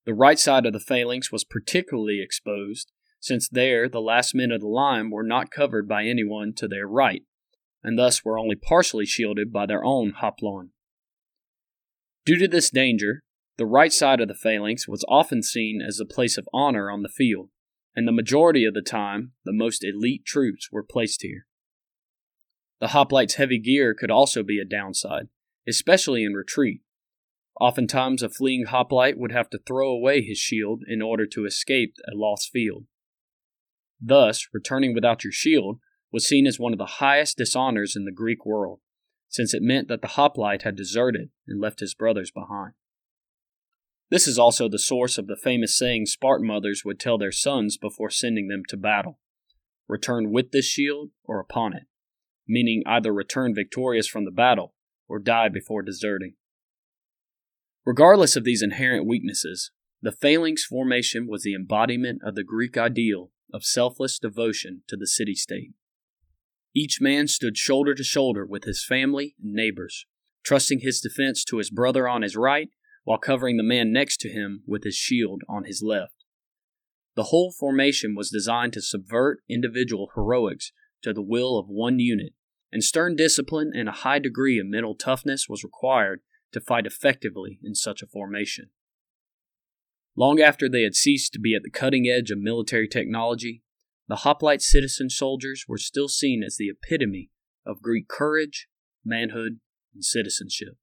The 0.05 0.15
right 0.15 0.39
side 0.39 0.67
of 0.67 0.73
the 0.73 0.81
phalanx 0.81 1.31
was 1.33 1.45
particularly 1.45 2.21
exposed, 2.21 2.93
since 3.21 3.49
there 3.49 3.89
the 3.89 4.01
last 4.01 4.35
men 4.35 4.51
of 4.51 4.61
the 4.61 4.69
line 4.69 5.11
were 5.11 5.23
not 5.23 5.51
covered 5.51 5.89
by 5.89 6.05
anyone 6.05 6.53
to 6.55 6.69
their 6.69 6.87
right, 6.87 7.23
and 7.83 7.99
thus 7.99 8.25
were 8.25 8.39
only 8.39 8.57
partially 8.57 9.07
shielded 9.07 9.53
by 9.53 9.65
their 9.67 9.85
own 9.85 10.15
hoplon. 10.21 10.71
Due 12.25 12.39
to 12.39 12.49
this 12.49 12.71
danger, 12.71 13.23
the 13.57 13.67
right 13.67 13.93
side 13.93 14.21
of 14.21 14.29
the 14.29 14.35
phalanx 14.35 14.87
was 14.87 15.05
often 15.09 15.43
seen 15.43 15.81
as 15.81 15.99
a 15.99 16.05
place 16.05 16.37
of 16.37 16.49
honor 16.53 16.91
on 16.91 17.03
the 17.03 17.09
field, 17.09 17.51
and 17.95 18.07
the 18.07 18.13
majority 18.13 18.65
of 18.65 18.75
the 18.75 18.83
time, 18.83 19.33
the 19.45 19.53
most 19.53 19.85
elite 19.85 20.25
troops 20.25 20.71
were 20.71 20.85
placed 20.85 21.23
here. 21.23 21.47
The 22.81 22.89
hoplites' 22.89 23.35
heavy 23.35 23.59
gear 23.59 23.95
could 23.95 24.11
also 24.11 24.43
be 24.43 24.61
a 24.61 24.65
downside, 24.65 25.29
especially 25.69 26.25
in 26.25 26.33
retreat. 26.33 26.81
Oftentimes, 27.61 28.23
a 28.23 28.29
fleeing 28.29 28.67
hoplite 28.67 29.19
would 29.19 29.33
have 29.33 29.51
to 29.51 29.59
throw 29.59 29.91
away 29.91 30.23
his 30.23 30.39
shield 30.39 30.83
in 30.87 31.03
order 31.03 31.27
to 31.27 31.45
escape 31.45 31.95
a 32.07 32.17
lost 32.17 32.51
field. 32.53 32.87
Thus, 34.01 34.47
returning 34.53 34.95
without 34.95 35.25
your 35.25 35.33
shield 35.33 35.81
was 36.13 36.27
seen 36.27 36.47
as 36.47 36.59
one 36.59 36.73
of 36.73 36.79
the 36.79 36.87
highest 36.87 37.37
dishonors 37.37 37.97
in 37.97 38.05
the 38.05 38.13
Greek 38.13 38.47
world, 38.47 38.81
since 39.29 39.53
it 39.53 39.63
meant 39.63 39.89
that 39.89 40.03
the 40.03 40.09
hoplite 40.09 40.63
had 40.63 40.77
deserted 40.77 41.31
and 41.47 41.61
left 41.61 41.81
his 41.81 41.95
brothers 41.95 42.31
behind. 42.31 42.75
This 44.11 44.27
is 44.27 44.39
also 44.39 44.69
the 44.69 44.79
source 44.79 45.19
of 45.19 45.27
the 45.27 45.37
famous 45.37 45.77
saying 45.77 46.07
Spartan 46.07 46.47
mothers 46.47 46.83
would 46.85 46.99
tell 46.99 47.19
their 47.19 47.33
sons 47.33 47.77
before 47.77 48.09
sending 48.09 48.49
them 48.49 48.63
to 48.69 48.77
battle 48.77 49.19
return 49.89 50.31
with 50.31 50.53
this 50.53 50.67
shield 50.67 51.11
or 51.25 51.41
upon 51.41 51.73
it, 51.75 51.85
meaning 52.47 52.83
either 52.87 53.13
return 53.13 53.55
victorious 53.55 54.07
from 54.07 54.27
the 54.27 54.31
battle 54.31 54.75
or 55.09 55.19
die 55.19 55.49
before 55.49 55.83
deserting. 55.83 56.35
Regardless 57.85 58.37
of 58.37 58.45
these 58.45 58.63
inherent 58.63 59.07
weaknesses, 59.07 59.71
the 60.03 60.13
phalanx 60.13 60.65
formation 60.65 61.27
was 61.27 61.43
the 61.43 61.55
embodiment 61.55 62.21
of 62.25 62.35
the 62.35 62.45
Greek 62.45 62.77
ideal 62.77 63.31
of 63.53 63.65
selfless 63.65 64.19
devotion 64.19 64.83
to 64.87 64.97
the 64.97 65.07
city 65.07 65.35
state. 65.35 65.73
Each 66.75 67.01
man 67.01 67.27
stood 67.27 67.57
shoulder 67.57 67.95
to 67.95 68.05
shoulder 68.05 68.47
with 68.47 68.65
his 68.65 68.85
family 68.85 69.35
and 69.43 69.55
neighbors, 69.55 70.07
trusting 70.45 70.81
his 70.81 71.01
defense 71.01 71.45
to 71.45 71.59
his 71.59 71.71
brother 71.71 72.07
on 72.07 72.23
his 72.23 72.37
right 72.37 72.69
while 73.05 73.19
covering 73.19 73.57
the 73.57 73.63
man 73.63 73.91
next 73.91 74.19
to 74.19 74.29
him 74.29 74.63
with 74.67 74.85
his 74.85 74.95
shield 74.95 75.43
on 75.49 75.65
his 75.65 75.83
left. 75.83 76.25
The 77.17 77.25
whole 77.25 77.51
formation 77.51 78.15
was 78.15 78.31
designed 78.31 78.75
to 78.75 78.83
subvert 78.83 79.41
individual 79.49 80.11
heroics 80.15 80.73
to 81.03 81.13
the 81.13 81.23
will 81.23 81.59
of 81.59 81.67
one 81.69 81.99
unit, 81.99 82.35
and 82.73 82.85
stern 82.85 83.17
discipline 83.17 83.73
and 83.75 83.89
a 83.89 83.93
high 83.93 84.19
degree 84.19 84.59
of 84.59 84.67
mental 84.67 84.95
toughness 84.95 85.49
was 85.49 85.65
required 85.65 86.21
to 86.53 86.61
fight 86.61 86.87
effectively 86.87 87.59
in 87.63 87.75
such 87.75 88.03
a 88.03 88.07
formation. 88.07 88.71
Long 90.17 90.41
after 90.41 90.69
they 90.69 90.83
had 90.83 90.95
ceased 90.95 91.33
to 91.35 91.39
be 91.39 91.55
at 91.55 91.63
the 91.63 91.71
cutting 91.71 92.09
edge 92.09 92.31
of 92.31 92.39
military 92.39 92.89
technology, 92.89 93.63
the 94.09 94.17
hoplite 94.17 94.63
citizen 94.63 95.11
soldiers 95.11 95.67
were 95.69 95.79
still 95.79 96.09
seen 96.09 96.43
as 96.43 96.57
the 96.57 96.69
epitome 96.69 97.31
of 97.65 97.83
Greek 97.83 98.09
courage, 98.09 98.69
manhood, 99.05 99.61
and 99.95 100.05
citizenship. 100.05 100.77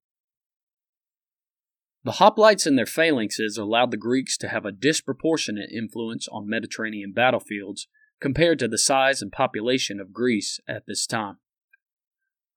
The 2.04 2.12
hoplites 2.12 2.66
and 2.66 2.78
their 2.78 2.86
phalanxes 2.86 3.58
allowed 3.58 3.90
the 3.90 3.96
Greeks 3.96 4.38
to 4.38 4.48
have 4.48 4.64
a 4.64 4.70
disproportionate 4.70 5.70
influence 5.72 6.28
on 6.28 6.48
Mediterranean 6.48 7.12
battlefields 7.12 7.88
compared 8.20 8.60
to 8.60 8.68
the 8.68 8.78
size 8.78 9.20
and 9.20 9.32
population 9.32 9.98
of 9.98 10.12
Greece 10.12 10.60
at 10.68 10.86
this 10.86 11.04
time. 11.04 11.38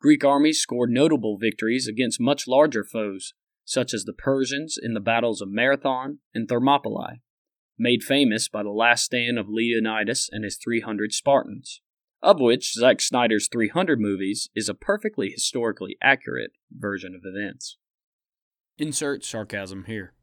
Greek 0.01 0.23
armies 0.23 0.59
scored 0.59 0.89
notable 0.89 1.37
victories 1.37 1.87
against 1.87 2.21
much 2.21 2.47
larger 2.47 2.83
foes, 2.83 3.33
such 3.65 3.93
as 3.93 4.05
the 4.05 4.13
Persians 4.13 4.77
in 4.81 4.93
the 4.93 4.99
battles 4.99 5.41
of 5.41 5.49
Marathon 5.49 6.19
and 6.33 6.47
Thermopylae, 6.47 7.21
made 7.77 8.01
famous 8.01 8.47
by 8.47 8.63
the 8.63 8.69
last 8.69 9.03
stand 9.03 9.37
of 9.37 9.49
Leonidas 9.49 10.29
and 10.31 10.43
his 10.43 10.57
300 10.57 11.11
Spartans, 11.11 11.81
of 12.21 12.39
which 12.39 12.73
Zack 12.73 13.01
Snyder's 13.01 13.49
300 13.51 13.99
movies 13.99 14.49
is 14.55 14.69
a 14.69 14.73
perfectly 14.73 15.29
historically 15.29 15.97
accurate 16.01 16.51
version 16.71 17.13
of 17.13 17.21
events. 17.25 17.77
Insert 18.77 19.25
sarcasm 19.25 19.83
here. 19.85 20.13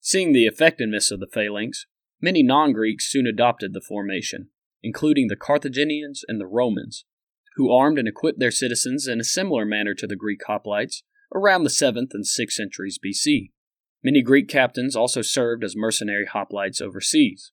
Seeing 0.00 0.32
the 0.32 0.46
effectiveness 0.46 1.12
of 1.12 1.20
the 1.20 1.28
phalanx, 1.32 1.86
many 2.20 2.42
non 2.42 2.72
Greeks 2.72 3.10
soon 3.10 3.26
adopted 3.26 3.72
the 3.72 3.80
formation, 3.80 4.48
including 4.82 5.28
the 5.28 5.36
Carthaginians 5.36 6.24
and 6.26 6.40
the 6.40 6.46
Romans, 6.46 7.04
who 7.56 7.72
armed 7.72 7.98
and 7.98 8.08
equipped 8.08 8.38
their 8.38 8.50
citizens 8.50 9.06
in 9.06 9.20
a 9.20 9.24
similar 9.24 9.64
manner 9.64 9.94
to 9.94 10.06
the 10.06 10.16
Greek 10.16 10.40
hoplites 10.48 11.02
around 11.34 11.64
the 11.64 11.70
7th 11.70 12.12
and 12.12 12.24
6th 12.24 12.52
centuries 12.52 12.98
BC. 13.04 13.50
Many 14.02 14.22
Greek 14.22 14.48
captains 14.48 14.96
also 14.96 15.22
served 15.22 15.62
as 15.62 15.76
mercenary 15.76 16.26
hoplites 16.26 16.80
overseas. 16.80 17.52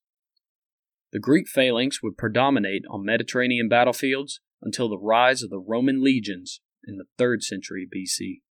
The 1.12 1.20
Greek 1.20 1.48
phalanx 1.48 2.02
would 2.02 2.18
predominate 2.18 2.84
on 2.90 3.06
Mediterranean 3.06 3.70
battlefields 3.70 4.40
until 4.62 4.90
the 4.90 4.98
rise 4.98 5.44
of 5.44 5.50
the 5.50 5.60
Roman 5.60 6.04
legions 6.04 6.62
in 6.86 6.98
the 6.98 7.06
3rd 7.22 7.44
century 7.44 7.88
BC. 7.88 8.42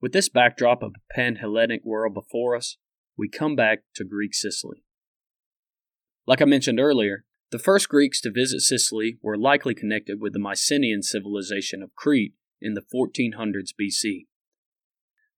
With 0.00 0.12
this 0.12 0.28
backdrop 0.28 0.82
of 0.82 0.92
a 0.96 1.14
pan 1.14 1.36
Hellenic 1.36 1.84
world 1.84 2.14
before 2.14 2.56
us, 2.56 2.76
we 3.16 3.28
come 3.28 3.54
back 3.54 3.80
to 3.94 4.04
Greek 4.04 4.34
Sicily. 4.34 4.82
Like 6.26 6.40
I 6.40 6.46
mentioned 6.46 6.80
earlier, 6.80 7.24
the 7.50 7.58
first 7.58 7.88
Greeks 7.88 8.20
to 8.20 8.30
visit 8.30 8.60
Sicily 8.60 9.18
were 9.22 9.36
likely 9.36 9.74
connected 9.74 10.20
with 10.20 10.32
the 10.32 10.38
Mycenaean 10.38 11.02
civilization 11.02 11.82
of 11.82 11.94
Crete 11.96 12.34
in 12.60 12.74
the 12.74 12.82
1400s 12.82 13.70
BC. 13.80 14.26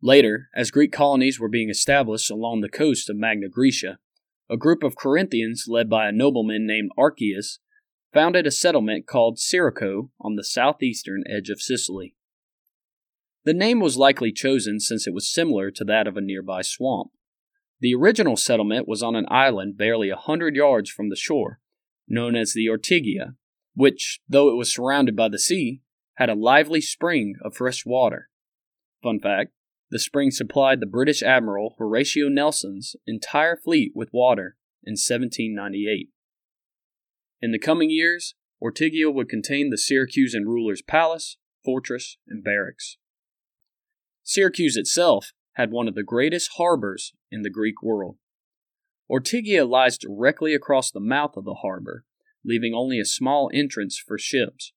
Later, 0.02 0.48
as 0.54 0.70
Greek 0.70 0.92
colonies 0.92 1.40
were 1.40 1.48
being 1.48 1.70
established 1.70 2.30
along 2.30 2.60
the 2.60 2.68
coast 2.68 3.08
of 3.08 3.16
Magna 3.16 3.48
Graecia, 3.48 3.98
a 4.50 4.56
group 4.56 4.82
of 4.82 4.96
Corinthians 4.96 5.66
led 5.68 5.88
by 5.88 6.06
a 6.06 6.12
nobleman 6.12 6.66
named 6.66 6.90
Archias 6.98 7.60
founded 8.12 8.46
a 8.46 8.50
settlement 8.50 9.06
called 9.06 9.38
Syraco 9.38 10.10
on 10.20 10.36
the 10.36 10.44
southeastern 10.44 11.22
edge 11.26 11.48
of 11.48 11.62
Sicily. 11.62 12.14
The 13.44 13.54
name 13.54 13.80
was 13.80 13.96
likely 13.96 14.32
chosen 14.32 14.80
since 14.80 15.06
it 15.06 15.14
was 15.14 15.32
similar 15.32 15.70
to 15.70 15.84
that 15.84 16.06
of 16.06 16.16
a 16.16 16.20
nearby 16.20 16.62
swamp. 16.62 17.10
The 17.80 17.94
original 17.94 18.36
settlement 18.36 18.86
was 18.86 19.02
on 19.02 19.16
an 19.16 19.26
island 19.30 19.78
barely 19.78 20.10
a 20.10 20.16
hundred 20.16 20.54
yards 20.54 20.90
from 20.90 21.08
the 21.08 21.16
shore, 21.16 21.58
known 22.08 22.36
as 22.36 22.52
the 22.52 22.68
Ortigia, 22.68 23.34
which, 23.74 24.20
though 24.28 24.50
it 24.50 24.56
was 24.56 24.72
surrounded 24.72 25.16
by 25.16 25.28
the 25.28 25.38
sea, 25.38 25.80
had 26.14 26.28
a 26.28 26.34
lively 26.34 26.80
spring 26.80 27.34
of 27.42 27.56
fresh 27.56 27.84
water. 27.86 28.28
Fun 29.02 29.18
fact 29.20 29.52
the 29.90 29.98
spring 29.98 30.30
supplied 30.30 30.80
the 30.80 30.86
British 30.86 31.22
Admiral 31.22 31.74
Horatio 31.78 32.28
Nelson's 32.30 32.96
entire 33.06 33.56
fleet 33.56 33.92
with 33.94 34.08
water 34.10 34.56
in 34.82 34.92
1798. 34.92 36.08
In 37.42 37.52
the 37.52 37.58
coming 37.58 37.90
years, 37.90 38.34
Ortigia 38.62 39.12
would 39.12 39.28
contain 39.28 39.68
the 39.68 39.76
Syracusan 39.76 40.46
ruler's 40.46 40.80
palace, 40.80 41.36
fortress, 41.62 42.16
and 42.26 42.42
barracks. 42.42 42.96
Syracuse 44.22 44.78
itself 44.78 45.32
had 45.54 45.70
one 45.70 45.88
of 45.88 45.94
the 45.94 46.02
greatest 46.02 46.52
harbors 46.56 47.12
in 47.30 47.42
the 47.42 47.50
Greek 47.50 47.82
world. 47.82 48.16
Ortygia 49.12 49.68
lies 49.68 49.98
directly 49.98 50.54
across 50.54 50.90
the 50.90 51.00
mouth 51.00 51.36
of 51.36 51.44
the 51.44 51.58
harbor, 51.60 52.04
leaving 52.44 52.72
only 52.74 52.98
a 52.98 53.04
small 53.04 53.50
entrance 53.52 53.98
for 53.98 54.16
ships. 54.18 54.72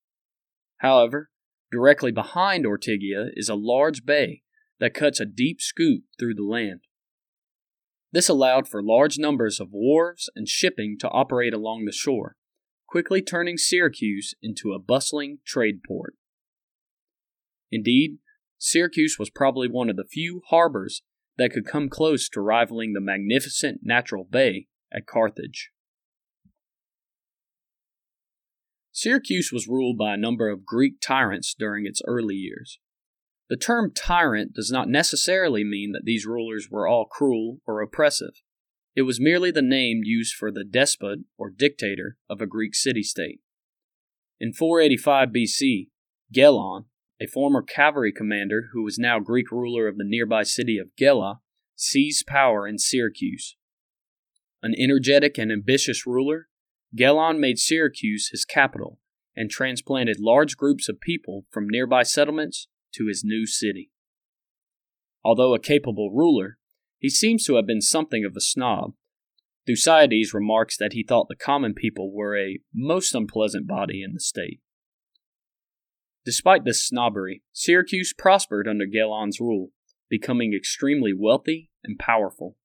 However, 0.77 1.29
directly 1.71 2.11
behind 2.11 2.65
Ortygia 2.65 3.29
is 3.33 3.47
a 3.47 3.55
large 3.55 4.05
bay 4.05 4.41
that 4.79 4.93
cuts 4.93 5.21
a 5.21 5.25
deep 5.25 5.61
scoop 5.61 6.03
through 6.19 6.35
the 6.35 6.43
land. 6.43 6.81
This 8.11 8.27
allowed 8.27 8.67
for 8.67 8.83
large 8.83 9.17
numbers 9.17 9.59
of 9.59 9.69
wharves 9.71 10.29
and 10.35 10.49
shipping 10.49 10.97
to 10.99 11.09
operate 11.09 11.53
along 11.53 11.85
the 11.85 11.93
shore, 11.93 12.35
quickly 12.87 13.21
turning 13.21 13.57
Syracuse 13.57 14.33
into 14.41 14.73
a 14.73 14.79
bustling 14.79 15.39
trade 15.45 15.81
port. 15.87 16.15
Indeed, 17.71 18.17
Syracuse 18.57 19.17
was 19.17 19.29
probably 19.29 19.69
one 19.69 19.89
of 19.89 19.95
the 19.95 20.05
few 20.09 20.41
harbors 20.49 21.03
that 21.37 21.51
could 21.51 21.65
come 21.65 21.89
close 21.89 22.29
to 22.29 22.41
rivaling 22.41 22.93
the 22.93 23.01
magnificent 23.01 23.81
natural 23.83 24.23
bay 24.23 24.67
at 24.93 25.05
Carthage. 25.05 25.71
Syracuse 28.91 29.51
was 29.51 29.67
ruled 29.67 29.97
by 29.97 30.13
a 30.13 30.17
number 30.17 30.47
of 30.47 30.65
Greek 30.65 31.01
tyrants 31.01 31.53
during 31.53 31.85
its 31.85 32.01
early 32.07 32.35
years, 32.35 32.79
The 33.49 33.57
term 33.57 33.91
tyrant 33.93 34.53
does 34.53 34.71
not 34.71 34.87
necessarily 34.89 35.63
mean 35.63 35.91
that 35.91 36.05
these 36.05 36.25
rulers 36.25 36.69
were 36.71 36.87
all 36.87 37.05
cruel 37.05 37.59
or 37.67 37.81
oppressive. 37.81 38.41
It 38.95 39.03
was 39.03 39.19
merely 39.19 39.51
the 39.51 39.61
name 39.61 40.01
used 40.03 40.33
for 40.33 40.51
the 40.51 40.63
despot 40.63 41.19
or 41.37 41.49
dictator 41.49 42.17
of 42.29 42.41
a 42.41 42.47
Greek 42.47 42.73
city 42.73 43.03
state. 43.03 43.41
In 44.39 44.53
485 44.53 45.29
BC, 45.29 45.89
Gelon, 46.31 46.85
a 47.21 47.27
former 47.27 47.61
cavalry 47.61 48.11
commander 48.11 48.69
who 48.73 48.83
was 48.83 48.99
now 48.99 49.19
Greek 49.19 49.51
ruler 49.51 49.87
of 49.87 49.97
the 49.97 50.03
nearby 50.03 50.43
city 50.43 50.77
of 50.77 50.95
Gela, 50.97 51.39
seized 51.75 52.25
power 52.25 52.67
in 52.67 52.77
Syracuse. 52.77 53.55
An 54.61 54.73
energetic 54.77 55.37
and 55.37 55.51
ambitious 55.51 56.05
ruler, 56.05 56.47
Gelon 56.93 57.39
made 57.39 57.59
Syracuse 57.59 58.29
his 58.29 58.45
capital 58.45 58.99
and 59.35 59.49
transplanted 59.49 60.17
large 60.19 60.55
groups 60.57 60.87
of 60.87 61.01
people 61.01 61.45
from 61.51 61.69
nearby 61.69 62.03
settlements 62.03 62.67
to 62.93 63.07
his 63.07 63.23
new 63.23 63.45
city. 63.45 63.91
Although 65.23 65.53
a 65.53 65.59
capable 65.59 66.11
ruler, 66.11 66.57
he 66.99 67.09
seems 67.09 67.45
to 67.45 67.55
have 67.55 67.67
been 67.67 67.81
something 67.81 68.23
of 68.23 68.35
a 68.35 68.41
snob. 68.41 68.93
Thucydides 69.67 70.33
remarks 70.33 70.77
that 70.77 70.93
he 70.93 71.03
thought 71.03 71.27
the 71.27 71.35
common 71.35 71.73
people 71.73 72.13
were 72.13 72.37
a 72.37 72.59
most 72.73 73.13
unpleasant 73.13 73.67
body 73.67 74.03
in 74.03 74.13
the 74.13 74.19
state. 74.19 74.61
Despite 76.25 76.65
this 76.65 76.83
snobbery, 76.83 77.43
Syracuse 77.53 78.11
prospered 78.11 78.67
under 78.67 78.87
Gelon's 78.87 79.39
rule, 79.39 79.69
becoming 80.09 80.53
extremely 80.53 81.13
wealthy 81.15 81.69
and 81.83 81.99
powerful. 81.99 82.57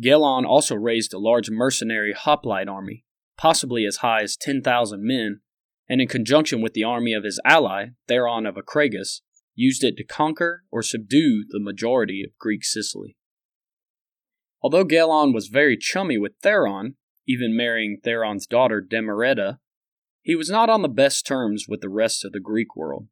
Gelon 0.00 0.44
also 0.44 0.74
raised 0.74 1.14
a 1.14 1.18
large 1.18 1.50
mercenary 1.50 2.12
hoplite 2.12 2.68
army, 2.68 3.04
possibly 3.36 3.84
as 3.86 3.98
high 3.98 4.22
as 4.22 4.36
10,000 4.36 5.06
men, 5.06 5.40
and 5.88 6.00
in 6.00 6.08
conjunction 6.08 6.60
with 6.60 6.74
the 6.74 6.84
army 6.84 7.14
of 7.14 7.24
his 7.24 7.40
ally, 7.44 7.86
Theron 8.08 8.44
of 8.44 8.56
Acragas, 8.56 9.20
used 9.54 9.82
it 9.82 9.96
to 9.96 10.04
conquer 10.04 10.64
or 10.70 10.82
subdue 10.82 11.44
the 11.48 11.60
majority 11.60 12.22
of 12.24 12.36
Greek 12.38 12.64
Sicily. 12.64 13.16
Although 14.62 14.84
Gelon 14.84 15.32
was 15.32 15.46
very 15.46 15.76
chummy 15.76 16.18
with 16.18 16.32
Theron, 16.42 16.96
even 17.26 17.56
marrying 17.56 17.98
Theron's 18.02 18.46
daughter 18.46 18.80
Demarete, 18.80 19.58
he 20.22 20.34
was 20.34 20.50
not 20.50 20.68
on 20.70 20.82
the 20.82 20.88
best 20.88 21.26
terms 21.26 21.66
with 21.68 21.80
the 21.80 21.88
rest 21.88 22.24
of 22.24 22.32
the 22.32 22.40
Greek 22.40 22.76
world. 22.76 23.08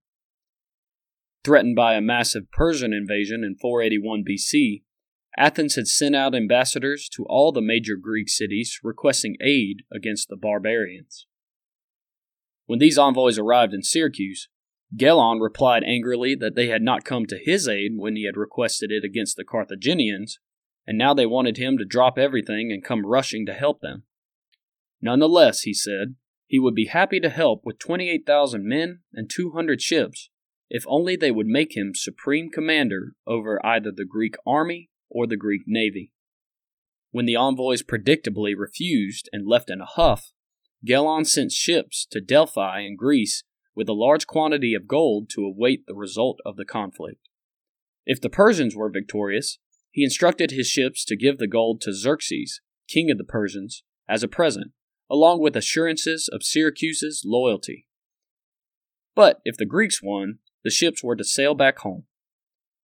Threatened 1.45 1.77
by 1.77 1.95
a 1.95 2.01
massive 2.01 2.51
Persian 2.51 2.93
invasion 2.93 3.45
in 3.45 3.57
481 3.57 4.25
BC, 4.29 4.83
Athens 5.39 5.75
had 5.75 5.87
sent 5.87 6.17
out 6.17 6.35
ambassadors 6.35 7.09
to 7.11 7.25
all 7.29 7.53
the 7.53 7.61
major 7.61 7.97
Greek 7.97 8.29
cities 8.29 8.81
requesting 8.83 9.37
aid 9.41 9.83
against 9.93 10.29
the 10.29 10.37
barbarians. 10.37 11.27
When 12.65 12.79
these 12.79 12.99
envoys 12.99 13.39
arrived 13.39 13.75
in 13.75 13.83
Syracuse, 13.83 14.49
Gelon 14.95 15.41
replied 15.41 15.85
angrily 15.85 16.35
that 16.37 16.55
they 16.55 16.69
had 16.69 16.83
not 16.83 17.05
come 17.05 17.27
to 17.27 17.39
his 17.41 17.69
aid 17.69 17.93
when 17.97 18.17
he 18.17 18.25
had 18.25 18.37
requested 18.37 18.91
it 18.91 19.05
against 19.05 19.37
the 19.37 19.45
Carthaginians, 19.45 20.39
and 20.87 20.97
now 20.97 21.13
they 21.13 21.27
wanted 21.27 21.59
him 21.59 21.77
to 21.79 21.85
drop 21.85 22.19
everything 22.19 22.73
and 22.73 22.85
come 22.85 23.05
rushing 23.05 23.45
to 23.47 23.53
help 23.53 23.81
them. 23.81 24.05
Nonetheless, 25.03 25.63
he 25.63 25.75
said, 25.75 26.15
he 26.47 26.59
would 26.59 26.75
be 26.75 26.87
happy 26.87 27.21
to 27.21 27.29
help 27.29 27.63
with 27.65 27.79
28,000 27.79 28.67
men 28.67 29.01
and 29.13 29.31
200 29.31 29.83
ships, 29.83 30.31
if 30.71 30.85
only 30.87 31.17
they 31.17 31.31
would 31.31 31.47
make 31.47 31.77
him 31.77 31.93
supreme 31.95 32.51
commander 32.51 33.15
over 33.27 33.65
either 33.65 33.91
the 33.91 34.05
Greek 34.05 34.37
army 34.47 34.91
or 35.11 35.27
the 35.27 35.37
Greek 35.37 35.63
navy. 35.67 36.13
When 37.11 37.27
the 37.27 37.37
envoys 37.37 37.83
predictably 37.83 38.55
refused 38.57 39.29
and 39.33 39.47
left 39.47 39.71
in 39.71 39.81
a 39.81 39.87
huff, 39.87 40.33
Gelon 40.85 41.25
sent 41.25 41.53
ships 41.53 42.07
to 42.11 42.21
Delphi 42.21 42.81
in 42.81 42.97
Greece 42.97 43.43
with 43.75 43.89
a 43.89 43.95
large 43.95 44.27
quantity 44.27 44.75
of 44.75 44.87
gold 44.87 45.29
to 45.31 45.45
await 45.45 45.87
the 45.87 45.95
result 45.95 46.41
of 46.45 46.57
the 46.57 46.65
conflict. 46.65 47.29
If 48.05 48.21
the 48.21 48.31
Persians 48.31 48.77
were 48.77 48.91
victorious, 48.91 49.59
he 49.91 50.05
instructed 50.05 50.51
his 50.51 50.69
ships 50.69 51.05
to 51.07 51.17
give 51.17 51.39
the 51.39 51.49
gold 51.49 51.81
to 51.83 51.93
Xerxes, 51.93 52.61
king 52.89 53.11
of 53.11 53.19
the 53.19 53.25
Persians, 53.25 53.83
as 54.09 54.23
a 54.23 54.29
present, 54.29 54.73
along 55.11 55.41
with 55.41 55.57
assurances 55.57 56.29
of 56.33 56.43
Syracuse's 56.43 57.23
loyalty. 57.25 57.87
But 59.15 59.41
if 59.45 59.57
the 59.57 59.65
Greeks 59.65 60.03
won, 60.03 60.39
the 60.65 60.71
ships 60.71 61.03
were 61.03 61.17
to 61.17 61.25
sail 61.25 61.55
back 61.55 61.79
home. 61.79 62.05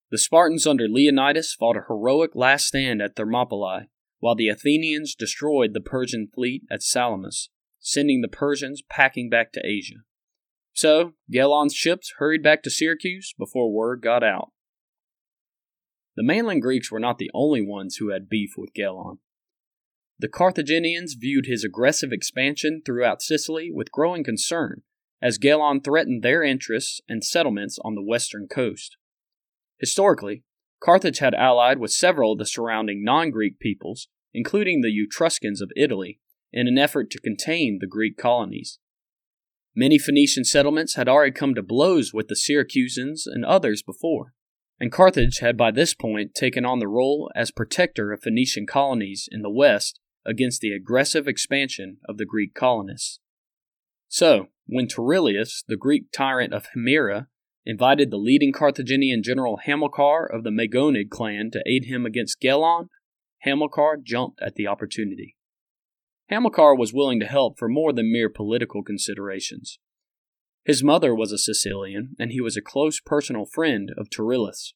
The 0.09 0.17
Spartans 0.17 0.67
under 0.67 0.87
Leonidas 0.87 1.53
fought 1.53 1.77
a 1.77 1.85
heroic 1.87 2.35
last 2.35 2.67
stand 2.67 3.01
at 3.01 3.15
Thermopylae, 3.15 3.87
while 4.19 4.35
the 4.35 4.47
Athenians 4.47 5.15
destroyed 5.15 5.73
the 5.73 5.81
Persian 5.81 6.29
fleet 6.33 6.63
at 6.71 6.83
Salamis, 6.83 7.49
sending 7.79 8.21
the 8.21 8.27
Persians 8.27 8.81
packing 8.89 9.29
back 9.29 9.51
to 9.53 9.65
Asia. 9.65 10.03
So, 10.73 11.13
Gelon's 11.29 11.75
ships 11.75 12.13
hurried 12.17 12.41
back 12.41 12.63
to 12.63 12.69
Syracuse 12.69 13.33
before 13.37 13.71
word 13.71 14.01
got 14.01 14.23
out. 14.23 14.51
The 16.15 16.23
mainland 16.23 16.61
Greeks 16.61 16.91
were 16.91 16.99
not 16.99 17.17
the 17.17 17.31
only 17.33 17.61
ones 17.61 17.97
who 17.97 18.09
had 18.09 18.29
beef 18.29 18.53
with 18.55 18.73
Gelon. 18.75 19.19
The 20.19 20.27
Carthaginians 20.27 21.15
viewed 21.15 21.45
his 21.45 21.63
aggressive 21.63 22.11
expansion 22.11 22.81
throughout 22.85 23.21
Sicily 23.21 23.71
with 23.71 23.91
growing 23.91 24.23
concern, 24.23 24.83
as 25.21 25.37
Gelon 25.37 25.81
threatened 25.81 26.21
their 26.21 26.43
interests 26.43 27.01
and 27.09 27.23
settlements 27.23 27.79
on 27.83 27.95
the 27.95 28.03
western 28.03 28.47
coast. 28.47 28.97
Historically, 29.79 30.43
Carthage 30.81 31.19
had 31.19 31.33
allied 31.33 31.79
with 31.79 31.91
several 31.91 32.33
of 32.33 32.39
the 32.39 32.45
surrounding 32.45 33.03
non 33.03 33.31
Greek 33.31 33.59
peoples, 33.59 34.07
including 34.33 34.81
the 34.81 34.93
Etruscans 35.01 35.61
of 35.61 35.71
Italy, 35.75 36.19
in 36.51 36.67
an 36.67 36.77
effort 36.77 37.09
to 37.11 37.19
contain 37.19 37.79
the 37.79 37.87
Greek 37.87 38.17
colonies. 38.17 38.79
Many 39.75 39.97
Phoenician 39.97 40.43
settlements 40.43 40.95
had 40.95 41.09
already 41.09 41.31
come 41.31 41.55
to 41.55 41.63
blows 41.63 42.13
with 42.13 42.27
the 42.27 42.35
Syracusans 42.35 43.25
and 43.25 43.43
others 43.43 43.81
before, 43.81 44.33
and 44.79 44.91
Carthage 44.91 45.39
had 45.39 45.55
by 45.55 45.71
this 45.71 45.93
point 45.93 46.33
taken 46.33 46.65
on 46.65 46.79
the 46.79 46.87
role 46.87 47.31
as 47.35 47.51
protector 47.51 48.11
of 48.11 48.21
Phoenician 48.21 48.65
colonies 48.65 49.27
in 49.31 49.41
the 49.41 49.49
west 49.49 49.99
against 50.25 50.61
the 50.61 50.73
aggressive 50.73 51.27
expansion 51.27 51.97
of 52.07 52.17
the 52.17 52.25
Greek 52.25 52.53
colonists. 52.53 53.19
So, 54.07 54.47
when 54.65 54.87
Terillus, 54.87 55.63
the 55.67 55.77
Greek 55.77 56.11
tyrant 56.11 56.53
of 56.53 56.67
Himera, 56.75 57.27
invited 57.65 58.11
the 58.11 58.17
leading 58.17 58.51
Carthaginian 58.51 59.23
general 59.23 59.59
Hamilcar 59.65 60.25
of 60.25 60.43
the 60.43 60.51
Magonid 60.51 61.09
clan 61.09 61.49
to 61.51 61.63
aid 61.65 61.85
him 61.85 62.05
against 62.05 62.41
Gelon, 62.41 62.89
Hamilcar 63.45 63.97
jumped 64.01 64.41
at 64.41 64.55
the 64.55 64.67
opportunity. 64.67 65.35
Hamilcar 66.29 66.77
was 66.77 66.93
willing 66.93 67.19
to 67.19 67.25
help 67.25 67.57
for 67.57 67.67
more 67.67 67.93
than 67.93 68.11
mere 68.11 68.29
political 68.29 68.83
considerations. 68.83 69.79
His 70.65 70.83
mother 70.83 71.13
was 71.13 71.31
a 71.31 71.37
Sicilian, 71.37 72.15
and 72.17 72.31
he 72.31 72.39
was 72.39 72.55
a 72.55 72.61
close 72.61 72.99
personal 72.99 73.45
friend 73.45 73.91
of 73.97 74.09
Terillus. 74.09 74.73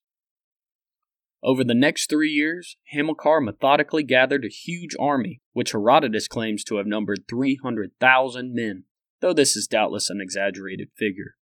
Over 1.41 1.63
the 1.63 1.75
next 1.75 2.09
three 2.09 2.29
years, 2.29 2.77
Hamilcar 2.91 3.39
methodically 3.39 4.03
gathered 4.03 4.43
a 4.43 4.49
huge 4.49 4.95
army, 4.99 5.41
which 5.53 5.71
Herodotus 5.71 6.27
claims 6.27 6.63
to 6.65 6.75
have 6.75 6.87
numbered 6.87 7.25
300,000 7.29 8.53
men, 8.53 8.83
though 9.21 9.33
this 9.33 9.55
is 9.55 9.67
doubtless 9.67 10.09
an 10.09 10.19
exaggerated 10.19 10.89
figure. 10.97 11.35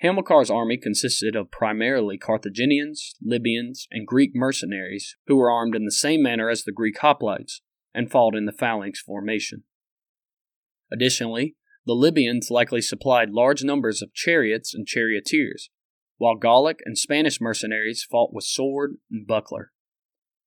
Hamilcar's 0.00 0.50
army 0.50 0.78
consisted 0.78 1.36
of 1.36 1.50
primarily 1.50 2.16
Carthaginians, 2.18 3.14
Libyans, 3.20 3.86
and 3.90 4.06
Greek 4.06 4.30
mercenaries 4.34 5.16
who 5.26 5.36
were 5.36 5.50
armed 5.50 5.74
in 5.74 5.84
the 5.84 5.92
same 5.92 6.22
manner 6.22 6.48
as 6.48 6.64
the 6.64 6.72
Greek 6.72 6.98
hoplites 6.98 7.60
and 7.94 8.10
fought 8.10 8.36
in 8.36 8.46
the 8.46 8.52
phalanx 8.52 9.00
formation. 9.00 9.64
Additionally, 10.90 11.56
the 11.88 11.94
Libyans 11.94 12.50
likely 12.50 12.82
supplied 12.82 13.30
large 13.30 13.64
numbers 13.64 14.02
of 14.02 14.12
chariots 14.12 14.74
and 14.74 14.86
charioteers, 14.86 15.70
while 16.18 16.34
Gallic 16.34 16.80
and 16.84 16.98
Spanish 16.98 17.40
mercenaries 17.40 18.04
fought 18.04 18.30
with 18.30 18.44
sword 18.44 18.98
and 19.10 19.26
buckler. 19.26 19.72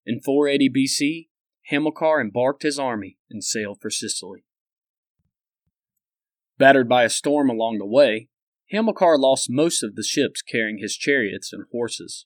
In 0.06 0.20
480 0.20 0.70
BC, 0.70 1.28
Hamilcar 1.66 2.20
embarked 2.20 2.62
his 2.62 2.78
army 2.78 3.18
and 3.28 3.42
sailed 3.42 3.78
for 3.80 3.90
Sicily. 3.90 4.44
Battered 6.58 6.88
by 6.88 7.02
a 7.02 7.10
storm 7.10 7.50
along 7.50 7.78
the 7.78 7.86
way, 7.86 8.28
Hamilcar 8.70 9.18
lost 9.18 9.50
most 9.50 9.82
of 9.82 9.96
the 9.96 10.04
ships 10.04 10.42
carrying 10.42 10.78
his 10.78 10.96
chariots 10.96 11.52
and 11.52 11.64
horses. 11.72 12.24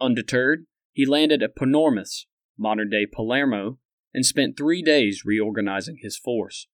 Undeterred, 0.00 0.64
he 0.94 1.04
landed 1.04 1.42
at 1.42 1.54
Panormus, 1.54 2.24
modern 2.58 2.88
day 2.88 3.04
Palermo, 3.04 3.78
and 4.14 4.24
spent 4.24 4.56
three 4.56 4.80
days 4.80 5.26
reorganizing 5.26 5.98
his 6.00 6.16
force. 6.16 6.68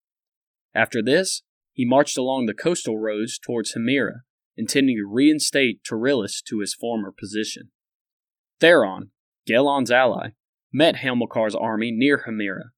After 0.73 1.03
this, 1.03 1.43
he 1.77 1.85
marched 1.85 2.17
along 2.17 2.47
the 2.47 2.55
coastal 2.55 2.97
roads 2.97 3.39
towards 3.39 3.75
Himera, 3.75 4.23
intending 4.57 4.97
to 4.97 5.07
reinstate 5.07 5.85
Terillus 5.85 6.41
to 6.49 6.61
his 6.61 6.73
former 6.73 7.13
position. 7.13 7.71
Theron, 8.61 9.11
Gelon's 9.47 9.91
ally, 9.91 10.31
met 10.73 10.97
Hamilcar's 10.97 11.55
army 11.55 11.93
near 11.93 12.25
Himera, 12.27 12.71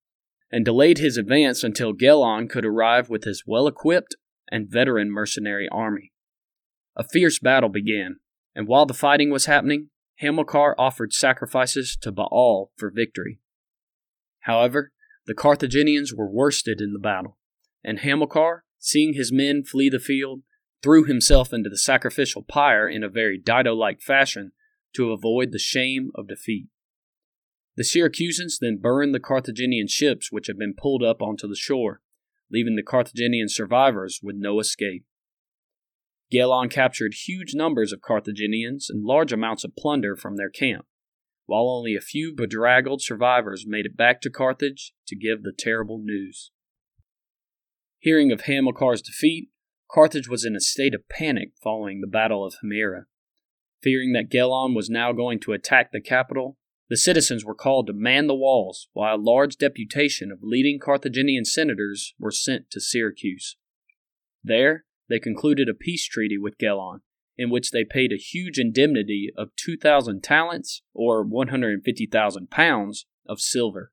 and 0.50 0.64
delayed 0.64 0.98
his 0.98 1.16
advance 1.16 1.62
until 1.62 1.92
Gelon 1.92 2.48
could 2.48 2.66
arrive 2.66 3.08
with 3.08 3.22
his 3.22 3.44
well 3.46 3.68
equipped 3.68 4.16
and 4.50 4.68
veteran 4.68 5.12
mercenary 5.12 5.68
army. 5.70 6.12
A 6.96 7.04
fierce 7.04 7.38
battle 7.38 7.68
began, 7.68 8.16
and 8.56 8.66
while 8.66 8.84
the 8.84 8.94
fighting 8.94 9.30
was 9.30 9.46
happening, 9.46 9.90
Hamilcar 10.16 10.74
offered 10.76 11.12
sacrifices 11.12 11.96
to 12.00 12.11
Baal 12.11 12.72
for 12.76 12.90
victory. 12.90 13.38
However, 14.40 14.90
the 15.24 15.34
Carthaginians 15.34 16.12
were 16.12 16.28
worsted 16.28 16.80
in 16.80 16.92
the 16.92 16.98
battle, 16.98 17.38
and 17.84 18.00
Hamilcar, 18.00 18.64
seeing 18.79 19.14
his 19.14 19.33
men 19.33 19.64
flee 19.64 19.88
the 19.88 19.99
field, 19.99 20.43
threw 20.83 21.05
himself 21.05 21.53
into 21.53 21.69
the 21.69 21.79
sacrificial 21.79 22.43
pyre 22.43 22.88
in 22.88 23.03
a 23.03 23.09
very 23.09 23.38
Dido 23.38 23.75
like 23.75 24.01
fashion 24.01 24.53
to 24.95 25.12
avoid 25.12 25.53
the 25.53 25.59
shame 25.59 26.11
of 26.14 26.29
defeat. 26.29 26.69
The 27.77 27.85
Syracusans 27.85 28.59
then 28.61 28.79
burned 28.79 29.14
the 29.14 29.21
Carthaginian 29.21 29.87
ships 29.87 30.33
which 30.33 30.49
had 30.49 30.59
been 30.59 30.75
pulled 30.77 31.03
up 31.03 31.23
onto 31.23 31.47
the 31.47 31.57
shore, 31.57 32.01
leaving 32.51 32.77
the 32.77 32.83
Carthaginian 32.83 33.49
survivors 33.49 34.21
with 34.23 34.37
no 34.37 34.59
escape. 34.59 35.05
Gelon 36.33 36.69
captured 36.69 37.14
huge 37.14 37.55
numbers 37.55 37.93
of 37.93 38.03
Carthaginians 38.03 38.91
and 38.91 39.05
large 39.05 39.33
amounts 39.33 39.64
of 39.64 39.77
plunder 39.77 40.17
from 40.17 40.37
their 40.37 40.51
camp, 40.51 40.87
while 41.47 41.69
only 41.69 41.95
a 41.95 42.01
few 42.01 42.35
bedraggled 42.35 43.01
survivors 43.01 43.64
made 43.67 43.87
it 43.87 43.97
back 43.97 44.21
to 44.23 44.31
Carthage 44.31 44.93
to 45.07 45.17
give 45.17 45.43
the 45.43 45.55
terrible 45.57 45.99
news. 46.03 46.51
Hearing 48.00 48.30
of 48.30 48.42
Hamilcar's 48.42 49.02
defeat, 49.02 49.50
Carthage 49.90 50.28
was 50.28 50.44
in 50.44 50.54
a 50.54 50.61
state 50.61 50.94
of 50.94 51.08
panic 51.08 51.52
following 51.61 52.00
the 52.00 52.06
Battle 52.06 52.44
of 52.44 52.54
Himera. 52.62 53.06
Fearing 53.82 54.12
that 54.12 54.30
Gelon 54.30 54.74
was 54.74 54.88
now 54.88 55.12
going 55.12 55.40
to 55.40 55.52
attack 55.52 55.90
the 55.90 56.00
capital, 56.00 56.56
the 56.88 56.96
citizens 56.96 57.44
were 57.44 57.54
called 57.54 57.88
to 57.88 57.92
man 57.92 58.28
the 58.28 58.34
walls, 58.34 58.88
while 58.92 59.16
a 59.16 59.20
large 59.20 59.56
deputation 59.56 60.30
of 60.30 60.42
leading 60.42 60.78
Carthaginian 60.78 61.44
senators 61.44 62.14
were 62.18 62.30
sent 62.30 62.70
to 62.70 62.80
Syracuse. 62.80 63.56
There, 64.44 64.84
they 65.08 65.18
concluded 65.18 65.68
a 65.68 65.74
peace 65.74 66.06
treaty 66.06 66.38
with 66.38 66.58
Gelon, 66.58 67.00
in 67.37 67.50
which 67.50 67.72
they 67.72 67.84
paid 67.84 68.12
a 68.12 68.16
huge 68.16 68.58
indemnity 68.58 69.30
of 69.37 69.54
2,000 69.56 70.22
talents, 70.22 70.82
or 70.94 71.24
150,000 71.24 72.50
pounds, 72.50 73.06
of 73.26 73.40
silver. 73.40 73.92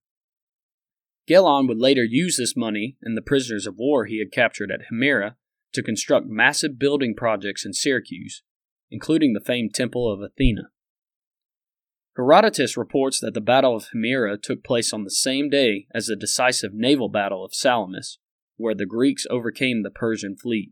Gelon 1.28 1.68
would 1.68 1.80
later 1.80 2.04
use 2.04 2.38
this 2.38 2.56
money 2.56 2.98
and 3.02 3.18
the 3.18 3.22
prisoners 3.22 3.66
of 3.66 3.78
war 3.78 4.06
he 4.06 4.20
had 4.20 4.32
captured 4.32 4.72
at 4.72 4.92
Himera 4.92 5.36
to 5.74 5.84
construct 5.84 6.28
massive 6.28 6.78
building 6.78 7.16
projects 7.16 7.66
in 7.66 7.74
Syracuse, 7.74 8.44
including 8.92 9.34
the 9.34 9.44
famed 9.44 9.74
Temple 9.74 10.12
of 10.12 10.22
Athena. 10.22 10.70
Herodotus 12.16 12.78
reports 12.78 13.20
that 13.20 13.34
the 13.34 13.42
Battle 13.42 13.76
of 13.76 13.90
Himera 13.94 14.42
took 14.42 14.64
place 14.64 14.94
on 14.94 15.04
the 15.04 15.12
same 15.12 15.50
day 15.50 15.88
as 15.94 16.06
the 16.06 16.16
decisive 16.16 16.74
naval 16.74 17.10
battle 17.10 17.44
of 17.44 17.54
Salamis, 17.54 18.20
where 18.56 18.76
the 18.76 18.86
Greeks 18.86 19.26
overcame 19.30 19.84
the 19.84 19.90
Persian 19.90 20.38
fleet. 20.38 20.72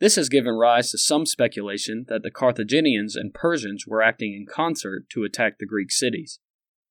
This 0.00 0.16
has 0.16 0.28
given 0.28 0.54
rise 0.54 0.90
to 0.90 0.98
some 0.98 1.24
speculation 1.24 2.04
that 2.08 2.22
the 2.22 2.32
Carthaginians 2.32 3.14
and 3.14 3.32
Persians 3.32 3.86
were 3.86 4.02
acting 4.02 4.34
in 4.34 4.46
concert 4.46 5.08
to 5.10 5.22
attack 5.22 5.58
the 5.58 5.66
Greek 5.66 5.92
cities, 5.92 6.40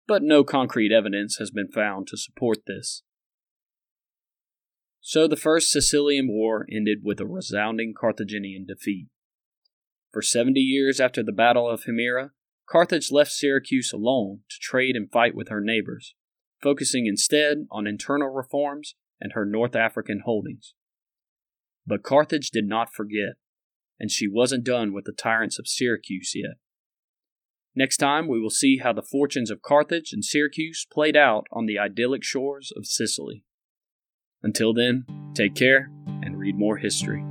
but 0.07 0.23
no 0.23 0.43
concrete 0.43 0.91
evidence 0.91 1.37
has 1.37 1.51
been 1.51 1.69
found 1.69 2.07
to 2.07 2.17
support 2.17 2.59
this. 2.67 3.03
So 5.01 5.27
the 5.27 5.35
First 5.35 5.69
Sicilian 5.69 6.27
War 6.27 6.65
ended 6.71 6.99
with 7.03 7.19
a 7.19 7.27
resounding 7.27 7.93
Carthaginian 7.99 8.65
defeat. 8.65 9.07
For 10.11 10.21
seventy 10.21 10.61
years 10.61 10.99
after 10.99 11.21
the 11.21 11.31
Battle 11.31 11.69
of 11.69 11.83
Himera, 11.83 12.31
Carthage 12.67 13.11
left 13.11 13.31
Syracuse 13.31 13.91
alone 13.93 14.39
to 14.49 14.57
trade 14.59 14.95
and 14.95 15.11
fight 15.11 15.35
with 15.35 15.49
her 15.49 15.61
neighbors, 15.61 16.15
focusing 16.61 17.05
instead 17.05 17.67
on 17.69 17.85
internal 17.85 18.29
reforms 18.29 18.95
and 19.21 19.33
her 19.33 19.45
North 19.45 19.75
African 19.75 20.21
holdings. 20.25 20.73
But 21.85 22.01
Carthage 22.01 22.49
did 22.49 22.65
not 22.65 22.91
forget, 22.91 23.35
and 23.99 24.09
she 24.09 24.27
wasn't 24.27 24.63
done 24.63 24.93
with 24.93 25.05
the 25.05 25.11
tyrants 25.11 25.59
of 25.59 25.67
Syracuse 25.67 26.31
yet. 26.33 26.57
Next 27.75 27.97
time, 27.97 28.27
we 28.27 28.39
will 28.39 28.49
see 28.49 28.77
how 28.77 28.93
the 28.93 29.01
fortunes 29.01 29.51
of 29.51 29.61
Carthage 29.61 30.13
and 30.13 30.23
Syracuse 30.23 30.85
played 30.89 31.17
out 31.17 31.45
on 31.51 31.65
the 31.65 31.77
idyllic 31.77 32.23
shores 32.23 32.71
of 32.75 32.85
Sicily. 32.85 33.43
Until 34.41 34.73
then, 34.73 35.05
take 35.33 35.55
care 35.55 35.91
and 36.23 36.39
read 36.39 36.55
more 36.55 36.77
history. 36.77 37.23